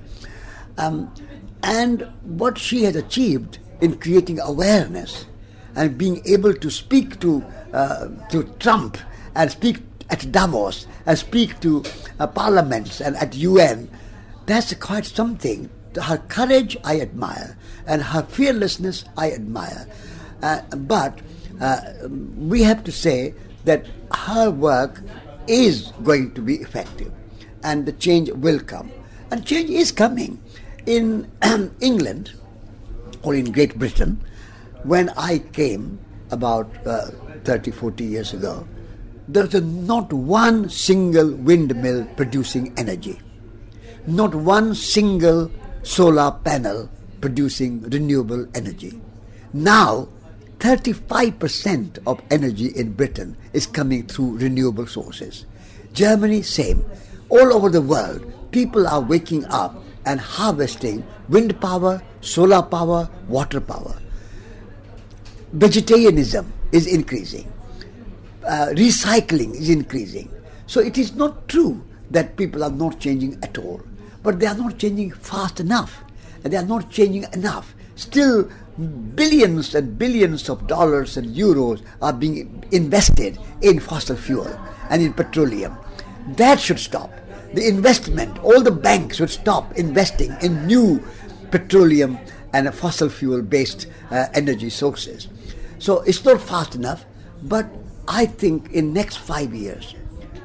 Um, 0.78 1.14
and 1.64 2.08
what 2.24 2.58
she 2.58 2.84
has 2.84 2.96
achieved 2.96 3.60
in 3.82 3.98
creating 3.98 4.40
awareness 4.40 5.26
and 5.76 5.98
being 5.98 6.22
able 6.26 6.54
to 6.54 6.70
speak 6.70 7.20
to 7.20 7.44
uh, 7.74 8.08
to 8.30 8.44
Trump 8.60 8.98
and 9.36 9.52
speak 9.52 9.78
at 10.10 10.32
Davos 10.32 10.88
and 11.06 11.18
speak 11.18 11.60
to 11.60 11.84
uh, 12.20 12.28
parliaments 12.28 13.02
and 13.02 13.16
at 13.18 13.36
UN, 13.36 13.90
that's 14.46 14.74
quite 14.76 15.06
something. 15.06 15.70
Her 16.02 16.18
courage 16.18 16.78
I 16.84 17.02
admire, 17.02 17.58
and 17.88 18.02
her 18.02 18.24
fearlessness 18.24 19.04
I 19.18 19.32
admire. 19.32 19.88
Uh, 20.44 20.62
but 20.76 21.20
uh, 21.60 21.82
we 22.38 22.62
have 22.62 22.84
to 22.84 22.92
say 22.92 23.34
that 23.66 23.86
her 24.14 24.52
work 24.52 25.02
is 25.48 25.92
going 26.04 26.34
to 26.36 26.42
be 26.42 26.56
effective, 26.56 27.12
and 27.64 27.86
the 27.86 27.94
change 27.94 28.30
will 28.32 28.60
come. 28.60 28.92
And 29.32 29.46
change 29.46 29.70
is 29.70 29.92
coming. 29.92 30.40
In 30.88 31.30
England 31.82 32.32
or 33.22 33.36
in 33.36 33.52
Great 33.52 33.78
Britain, 33.78 34.24
when 34.84 35.10
I 35.18 35.40
came 35.40 36.00
about 36.32 36.72
uh, 36.88 37.12
30, 37.44 37.72
40 37.72 38.06
years 38.06 38.34
ago, 38.34 38.66
there 39.28 39.46
was 39.46 39.62
not 39.62 40.14
one 40.14 40.70
single 40.70 41.36
windmill 41.36 42.06
producing 42.16 42.74
energy, 42.78 43.20
not 44.08 44.34
one 44.34 44.74
single 44.74 45.52
solar 45.84 46.32
panel 46.32 46.90
producing 47.20 47.82
renewable 47.82 48.48
energy. 48.56 49.02
Now, 49.52 50.08
35% 50.60 52.00
of 52.08 52.22
energy 52.32 52.68
in 52.68 52.94
Britain 52.94 53.36
is 53.52 53.68
coming 53.68 54.08
through 54.08 54.38
renewable 54.38 54.88
sources. 54.88 55.46
Germany, 55.92 56.44
same. 56.44 56.86
All 57.28 57.52
over 57.54 57.70
the 57.70 57.82
world, 57.82 58.24
people 58.52 58.88
are 58.88 59.02
waking 59.02 59.44
up 59.46 59.84
and 60.08 60.20
harvesting 60.20 61.06
wind 61.30 61.60
power, 61.62 62.02
solar 62.22 62.64
power, 62.64 63.08
water 63.28 63.62
power 63.62 63.96
vegetarianism 65.54 66.52
is 66.72 66.88
increasing, 66.88 67.52
uh, 68.46 68.68
recycling 68.72 69.54
is 69.56 69.70
increasing. 69.70 70.30
So 70.66 70.82
it 70.82 70.98
is 70.98 71.16
not 71.16 71.48
true 71.48 71.84
that 72.12 72.36
people 72.38 72.64
are 72.64 72.72
not 72.72 73.00
changing 73.00 73.40
at 73.44 73.58
all, 73.58 73.82
but 74.24 74.40
they 74.40 74.48
are 74.48 74.56
not 74.56 74.78
changing 74.78 75.12
fast 75.12 75.60
enough, 75.60 76.04
and 76.44 76.52
they 76.52 76.58
are 76.58 76.66
not 76.66 76.90
changing 76.92 77.26
enough. 77.34 77.74
Still, 77.96 78.50
billions 79.16 79.74
and 79.74 79.98
billions 79.98 80.50
of 80.50 80.68
dollars 80.68 81.18
and 81.18 81.36
euros 81.36 81.82
are 82.02 82.14
being 82.14 82.64
invested 82.72 83.40
in 83.62 83.80
fossil 83.80 84.16
fuel 84.16 84.48
and 84.90 85.02
in 85.02 85.14
petroleum. 85.14 85.76
That 86.36 86.60
should 86.60 86.80
stop. 86.80 87.12
The 87.54 87.68
investment, 87.68 88.38
all 88.40 88.62
the 88.62 88.72
banks 88.72 89.20
would 89.20 89.30
stop 89.30 89.74
investing 89.78 90.36
in 90.42 90.68
new 90.68 91.04
petroleum 91.52 92.18
and 92.54 92.74
fossil 92.74 93.10
fuel 93.10 93.42
based 93.42 93.88
uh, 94.12 94.28
energy 94.34 94.70
sources. 94.70 95.28
So 95.80 96.02
it's 96.02 96.24
not 96.24 96.42
fast 96.42 96.76
enough, 96.76 97.06
but 97.44 97.68
I 98.08 98.26
think 98.26 98.72
in 98.72 98.94
next 98.94 99.18
five 99.18 99.54
years, 99.54 99.96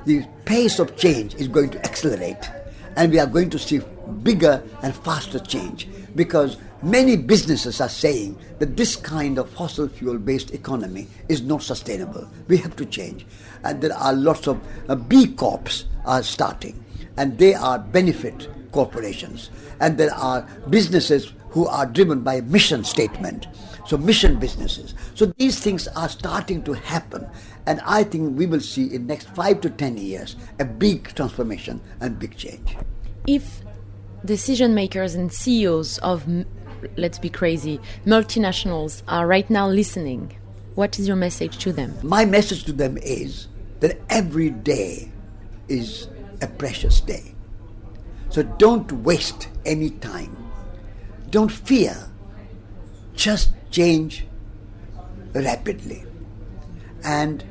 the 0.05 0.26
pace 0.44 0.78
of 0.78 0.96
change 0.96 1.34
is 1.36 1.48
going 1.48 1.70
to 1.70 1.78
accelerate. 1.84 2.50
and 2.96 3.12
we 3.12 3.18
are 3.18 3.26
going 3.26 3.50
to 3.50 3.59
see 3.59 3.80
bigger 4.22 4.62
and 4.82 4.94
faster 4.94 5.38
change 5.38 5.88
because 6.14 6.57
many 6.82 7.16
businesses 7.16 7.80
are 7.80 7.88
saying 7.88 8.38
that 8.59 8.76
this 8.76 8.96
kind 8.96 9.38
of 9.38 9.48
fossil 9.50 9.88
fuel 9.88 10.18
based 10.18 10.53
economy 10.53 11.07
is 11.28 11.42
not 11.42 11.62
sustainable. 11.62 12.28
We 12.48 12.59
have 12.59 12.76
to 12.76 12.86
change. 12.86 13.26
And 13.64 13.80
there 13.80 13.96
are 13.96 14.12
lots 14.12 14.46
of 14.46 14.61
uh, 14.88 14.96
B 14.96 15.28
Corps 15.28 15.84
are 16.05 16.22
starting 16.22 16.84
and 17.17 17.39
they 17.39 17.55
are 17.55 17.79
benefit 17.79 18.49
corporations. 18.73 19.51
And 19.81 19.99
there 19.99 20.15
are 20.15 20.47
businesses 20.71 21.33
who 21.51 21.67
are 21.67 21.87
driven 21.87 22.21
by 22.21 22.35
a 22.35 22.43
mission 22.43 22.85
statement. 22.85 23.47
So 23.87 23.97
mission 23.99 24.39
businesses. 24.39 24.95
So 25.15 25.27
these 25.37 25.61
things 25.61 25.89
are 25.89 26.09
starting 26.09 26.63
to 26.65 26.73
happen. 26.73 27.29
And 27.67 27.81
I 27.85 28.05
think 28.05 28.39
we 28.39 28.47
will 28.47 28.61
see 28.61 28.95
in 28.95 29.07
next 29.07 29.29
five 29.31 29.61
to 29.63 29.71
ten 29.71 29.97
years 29.97 30.37
a 30.59 30.65
big 30.65 31.15
transformation 31.15 31.81
and 32.01 32.19
big 32.19 32.37
change. 32.37 32.77
If 33.27 33.63
decision 34.25 34.75
makers 34.75 35.15
and 35.15 35.33
CEOs 35.33 35.99
of, 35.99 36.25
let's 36.97 37.19
be 37.19 37.29
crazy, 37.29 37.81
multinationals 38.07 39.03
are 39.09 39.27
right 39.27 39.49
now 39.51 39.69
listening, 39.69 40.37
what 40.75 40.99
is 40.99 41.07
your 41.07 41.17
message 41.17 41.59
to 41.59 41.73
them? 41.73 41.95
My 42.03 42.25
message 42.25 42.65
to 42.65 42.73
them 42.73 42.97
is 42.99 43.49
that 43.81 44.01
every 44.09 44.51
day 44.51 45.11
is 45.69 46.09
a 46.43 46.47
precious 46.47 47.01
day. 47.01 47.34
So 48.28 48.43
don't 48.43 48.90
waste 48.90 49.49
any 49.64 49.90
time. 49.90 50.36
Don't 51.30 51.51
fear. 51.51 51.97
Just 53.14 53.53
change 53.70 54.26
rapidly. 55.34 56.05
And 57.05 57.45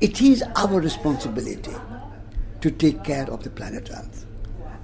it 0.00 0.20
is 0.20 0.42
our 0.56 0.80
responsibility 0.80 1.74
to 2.60 2.70
take 2.70 3.04
care 3.04 3.30
of 3.30 3.42
the 3.42 3.50
planet 3.50 3.90
Earth. 3.90 4.26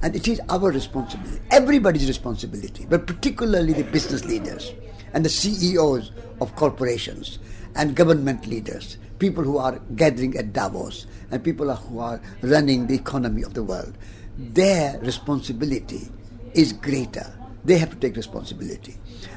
And 0.03 0.17
it 0.17 0.27
is 0.27 0.41
our 0.49 0.71
responsibility, 0.71 1.41
everybody's 1.51 2.09
responsibility, 2.09 2.87
but 2.89 3.07
particularly 3.07 3.73
the 3.73 3.85
business 3.85 4.25
leaders 4.25 4.73
and 5.15 5.25
the 5.25 5.29
CEOs 5.29 6.11
of 6.41 6.57
corporations 6.57 7.39
and 7.77 7.95
government 7.95 8.47
leaders, 8.47 8.99
people 9.23 9.45
who 9.45 9.57
are 9.57 9.79
gathering 9.95 10.37
at 10.37 10.53
Davos 10.53 11.07
and 11.31 11.45
people 11.45 11.73
who 11.73 12.01
are 12.01 12.21
running 12.43 12.89
the 12.89 12.95
economy 12.97 13.45
of 13.45 13.55
the 13.55 13.63
world. 13.63 13.97
Their 14.37 14.99
responsibility 14.99 16.09
is 16.55 16.73
greater. 16.73 17.33
They 17.65 17.79
have 17.79 17.91
to 17.91 17.97
take 17.97 18.17
responsibility. 18.17 18.97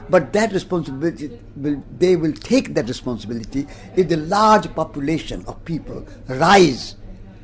But 0.10 0.34
that 0.34 0.52
responsibility, 0.54 1.40
will, 1.56 1.84
they 2.00 2.16
will 2.16 2.34
take 2.34 2.74
that 2.74 2.88
responsibility 2.88 3.68
if 3.96 4.10
the 4.10 4.18
large 4.18 4.74
population 4.74 5.46
of 5.48 5.64
people 5.66 6.04
rise 6.28 6.96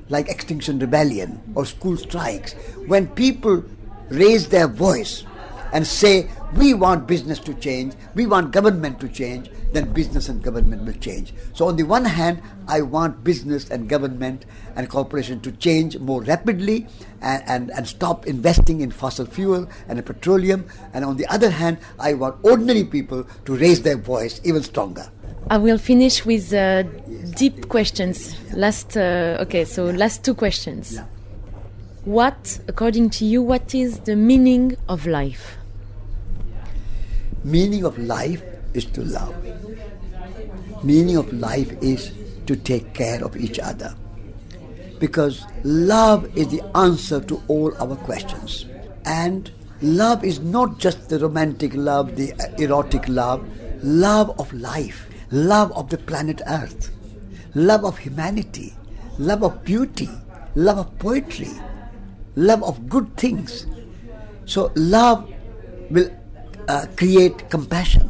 like 0.10 0.28
Extinction 0.28 0.80
Rebellion 0.80 1.40
or 1.54 1.68
school 1.68 1.96
strikes, 1.96 2.54
when 2.88 3.08
people 3.10 3.64
raise 4.10 4.50
their 4.50 4.68
voice 4.68 5.26
and 5.74 5.86
say, 5.86 6.28
we 6.56 6.74
want 6.74 7.08
business 7.08 7.40
to 7.40 7.54
change, 7.56 7.94
we 8.16 8.26
want 8.28 8.52
government 8.52 9.00
to 9.00 9.08
change, 9.08 9.50
then 9.72 9.92
business 9.94 10.30
and 10.30 10.44
government 10.44 10.84
will 10.84 10.94
change. 10.94 11.34
So, 11.54 11.68
on 11.68 11.76
the 11.78 11.84
one 11.84 12.06
hand, 12.06 12.42
I 12.68 12.82
want 12.82 13.24
business 13.24 13.70
and 13.70 13.88
government 13.88 14.46
and 14.76 14.90
corporation 14.90 15.40
to 15.42 15.52
change 15.54 15.98
more 16.00 16.22
rapidly 16.22 16.88
and, 17.22 17.44
and, 17.48 17.72
and 17.72 17.88
stop 17.88 18.28
investing 18.28 18.82
in 18.82 18.92
fossil 18.92 19.26
fuel 19.26 19.70
and 19.88 20.06
petroleum. 20.06 20.66
And 20.94 21.06
on 21.06 21.18
the 21.18 21.26
other 21.28 21.50
hand, 21.50 21.78
I 22.00 22.14
want 22.14 22.44
ordinary 22.44 22.84
people 22.84 23.26
to 23.46 23.56
raise 23.56 23.82
their 23.82 23.98
voice 23.98 24.42
even 24.44 24.64
stronger. 24.64 25.10
I 25.50 25.58
will 25.58 25.78
finish 25.78 26.26
with 26.26 26.54
uh, 26.54 26.84
deep 27.36 27.68
questions. 27.70 28.36
Last, 28.54 28.96
uh, 28.96 29.38
okay, 29.42 29.66
so 29.66 29.86
last 29.86 30.24
two 30.24 30.34
questions. 30.34 30.96
Yeah. 30.96 31.06
What, 32.06 32.60
according 32.68 33.12
to 33.12 33.26
you, 33.26 33.42
what 33.42 33.76
is 33.76 34.00
the 34.00 34.16
meaning 34.16 34.76
of 34.90 35.06
life? 35.08 35.58
Meaning 37.44 37.86
of 37.86 37.98
life 37.98 38.44
is 38.74 38.86
to 38.86 39.04
love. 39.04 39.36
Meaning 40.84 41.18
of 41.18 41.32
life 41.34 41.72
is 41.82 42.12
to 42.46 42.56
take 42.56 42.94
care 42.94 43.24
of 43.24 43.36
each 43.36 43.60
other. 43.60 43.96
Because 45.00 45.46
love 45.64 46.30
is 46.38 46.48
the 46.50 46.62
answer 46.78 47.20
to 47.22 47.42
all 47.48 47.74
our 47.82 47.96
questions. 47.96 48.66
And 49.06 49.50
love 49.82 50.24
is 50.24 50.40
not 50.40 50.78
just 50.78 51.10
the 51.10 51.20
romantic 51.20 51.74
love, 51.74 52.16
the 52.16 52.34
erotic 52.60 53.08
love, 53.08 53.48
love 53.84 54.40
of 54.40 54.54
life, 54.54 55.08
love 55.32 55.72
of 55.72 55.90
the 55.90 55.98
planet 55.98 56.42
Earth, 56.48 56.92
love 57.56 57.84
of 57.84 57.98
humanity, 57.98 58.76
love 59.18 59.44
of 59.44 59.64
beauty, 59.64 60.10
love 60.56 60.78
of 60.78 61.00
poetry, 61.00 61.50
love 62.36 62.64
of 62.64 62.88
good 62.88 63.18
things. 63.18 63.66
So, 64.46 64.72
love 64.76 65.32
will 65.90 66.10
uh, 66.72 66.86
create 66.96 67.50
compassion. 67.50 68.10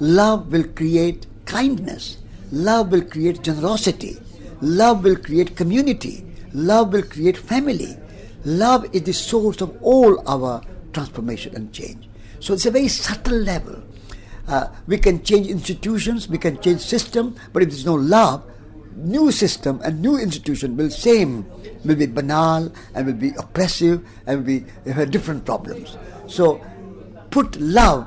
Love 0.00 0.52
will 0.52 0.68
create 0.80 1.26
kindness. 1.46 2.18
Love 2.50 2.92
will 2.92 3.06
create 3.14 3.42
generosity. 3.42 4.18
Love 4.60 5.02
will 5.04 5.16
create 5.16 5.56
community. 5.56 6.16
Love 6.52 6.92
will 6.92 7.02
create 7.14 7.38
family. 7.38 7.96
Love 8.44 8.84
is 8.92 9.02
the 9.02 9.12
source 9.12 9.60
of 9.62 9.70
all 9.82 10.12
our 10.28 10.60
transformation 10.92 11.56
and 11.56 11.72
change. 11.72 12.08
So 12.40 12.52
it's 12.52 12.66
a 12.66 12.70
very 12.70 12.88
subtle 12.88 13.38
level. 13.38 13.82
Uh, 14.46 14.66
we 14.86 14.98
can 14.98 15.22
change 15.22 15.46
institutions, 15.46 16.28
we 16.28 16.36
can 16.36 16.60
change 16.60 16.80
system, 16.80 17.36
but 17.52 17.62
if 17.62 17.70
there's 17.70 17.86
no 17.86 17.94
love, 17.94 18.42
new 18.96 19.32
system 19.32 19.80
and 19.84 20.02
new 20.02 20.18
institution 20.18 20.76
will 20.76 20.90
same 20.90 21.46
will 21.84 21.96
be 21.96 22.06
banal 22.06 22.70
and 22.94 23.06
will 23.06 23.14
be 23.14 23.32
oppressive 23.38 24.04
and 24.26 24.38
will 24.38 24.60
be 24.60 24.90
have 24.90 25.10
different 25.10 25.46
problems. 25.46 25.96
So 26.26 26.60
put 27.32 27.58
love 27.60 28.06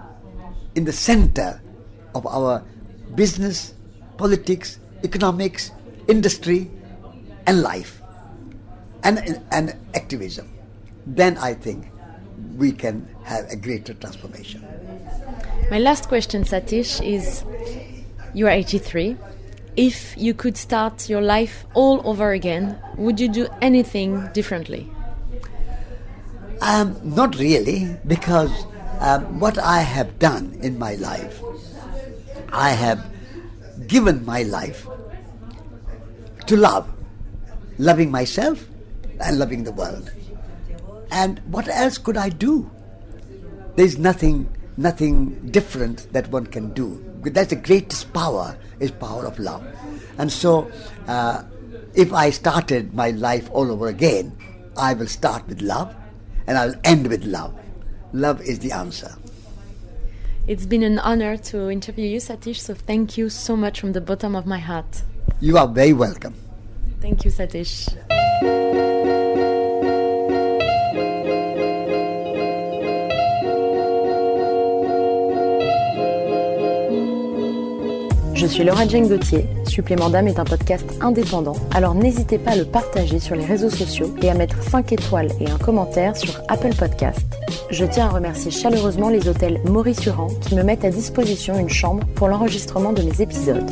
in 0.76 0.86
the 0.86 0.94
center 0.94 1.60
of 2.14 2.26
our 2.28 2.64
business, 3.16 3.74
politics, 4.18 4.80
economics, 5.04 5.72
industry, 6.08 6.70
and 7.48 7.62
life, 7.62 8.02
and, 9.04 9.42
and 9.52 9.76
activism. 9.96 10.50
Then 11.06 11.38
I 11.40 11.56
think 11.56 11.92
we 12.56 12.72
can 12.72 13.08
have 13.24 13.50
a 13.50 13.56
greater 13.56 13.94
transformation. 13.96 14.64
My 15.72 15.80
last 15.80 16.08
question, 16.08 16.44
Satish, 16.44 17.04
is 17.04 17.44
you 18.34 18.46
are 18.46 18.52
83. 18.52 19.18
If 19.76 20.16
you 20.16 20.34
could 20.34 20.56
start 20.56 21.10
your 21.10 21.22
life 21.22 21.66
all 21.74 22.02
over 22.08 22.32
again, 22.32 22.78
would 22.98 23.20
you 23.20 23.28
do 23.28 23.48
anything 23.62 24.30
differently? 24.34 24.90
Um, 26.62 26.96
not 27.04 27.36
really, 27.38 27.98
because 28.08 28.52
um, 29.00 29.40
what 29.40 29.58
I 29.58 29.80
have 29.80 30.20
done 30.20 30.58
in 30.62 30.80
my 30.80 30.96
life, 30.96 31.42
I 32.52 32.70
have 32.72 33.06
given 33.88 34.26
my 34.26 34.44
life 34.44 34.88
to 36.48 36.56
love, 36.56 36.90
loving 37.78 38.12
myself 38.12 38.68
and 39.20 39.40
loving 39.40 39.64
the 39.64 39.72
world. 39.72 40.12
And 41.12 41.40
what 41.52 41.68
else 41.68 41.98
could 41.98 42.18
I 42.18 42.30
do? 42.30 42.70
There's 43.76 43.98
nothing, 43.98 44.50
nothing 44.78 45.50
different 45.52 46.12
that 46.14 46.30
one 46.30 46.48
can 46.48 46.74
do. 46.74 47.04
That's 47.24 47.50
the 47.50 47.56
greatest 47.56 48.14
power 48.14 48.58
is 48.80 48.92
power 48.92 49.26
of 49.26 49.40
love. 49.40 49.66
And 50.18 50.32
so, 50.32 50.72
uh, 51.08 51.44
if 51.94 52.14
I 52.14 52.30
started 52.30 52.94
my 52.94 53.12
life 53.12 53.50
all 53.52 53.72
over 53.72 53.88
again, 53.88 54.38
I 54.78 54.94
will 54.94 55.08
start 55.08 55.48
with 55.48 55.62
love, 55.62 55.96
and 56.48 56.58
I'll 56.58 56.76
end 56.84 57.08
with 57.08 57.24
love. 57.24 57.58
Love 58.16 58.42
is 58.44 58.60
the 58.60 58.72
answer. 58.72 59.14
It's 60.48 60.66
been 60.66 60.84
an 60.84 61.00
honor 61.00 61.36
to 61.52 61.70
interview 61.70 62.08
you, 62.08 62.20
Satish, 62.22 62.62
so 62.62 62.74
thank 62.74 63.18
you 63.18 63.28
so 63.28 63.58
much 63.58 63.82
from 63.82 63.92
the 63.92 64.00
bottom 64.00 64.38
of 64.38 64.46
my 64.46 64.58
heart. 64.58 65.04
You 65.42 65.58
are 65.58 65.68
very 65.68 65.92
welcome. 65.92 66.34
Thank 67.02 67.26
you, 67.26 67.32
Satish. 67.32 67.90
Je 78.34 78.46
suis 78.48 78.64
Laura 78.64 78.88
Jane 78.88 79.10
Gauthier. 79.10 79.46
Supplément 79.68 80.10
d'âme 80.10 80.30
est 80.30 80.40
un 80.40 80.46
podcast 80.46 80.86
indépendant, 81.02 81.58
alors 81.74 81.96
n'hésitez 81.96 82.38
pas 82.38 82.52
à 82.52 82.56
le 82.56 82.64
partager 82.64 83.20
sur 83.20 83.36
les 83.36 83.44
réseaux 83.44 83.70
sociaux 83.70 84.16
et 84.22 84.30
à 84.30 84.36
mettre 84.36 84.64
5 84.64 84.94
étoiles 84.94 85.32
et 85.42 85.50
un 85.50 85.58
commentaire 85.58 86.16
sur 86.16 86.42
Apple 86.48 86.76
Podcast. 86.76 87.26
Je 87.72 87.84
tiens 87.86 88.06
à 88.06 88.10
remercier 88.10 88.52
chaleureusement 88.52 89.10
les 89.10 89.28
hôtels 89.28 89.60
Maurice 89.66 90.06
Urand 90.06 90.28
qui 90.42 90.56
me 90.56 90.64
mettent 90.64 90.86
à 90.86 90.92
disposition 90.92 91.58
une 91.58 91.70
chambre 91.70 92.06
pour 92.16 92.28
l'enregistrement 92.28 92.94
de 92.94 93.02
mes 93.02 93.22
épisodes. 93.22 93.70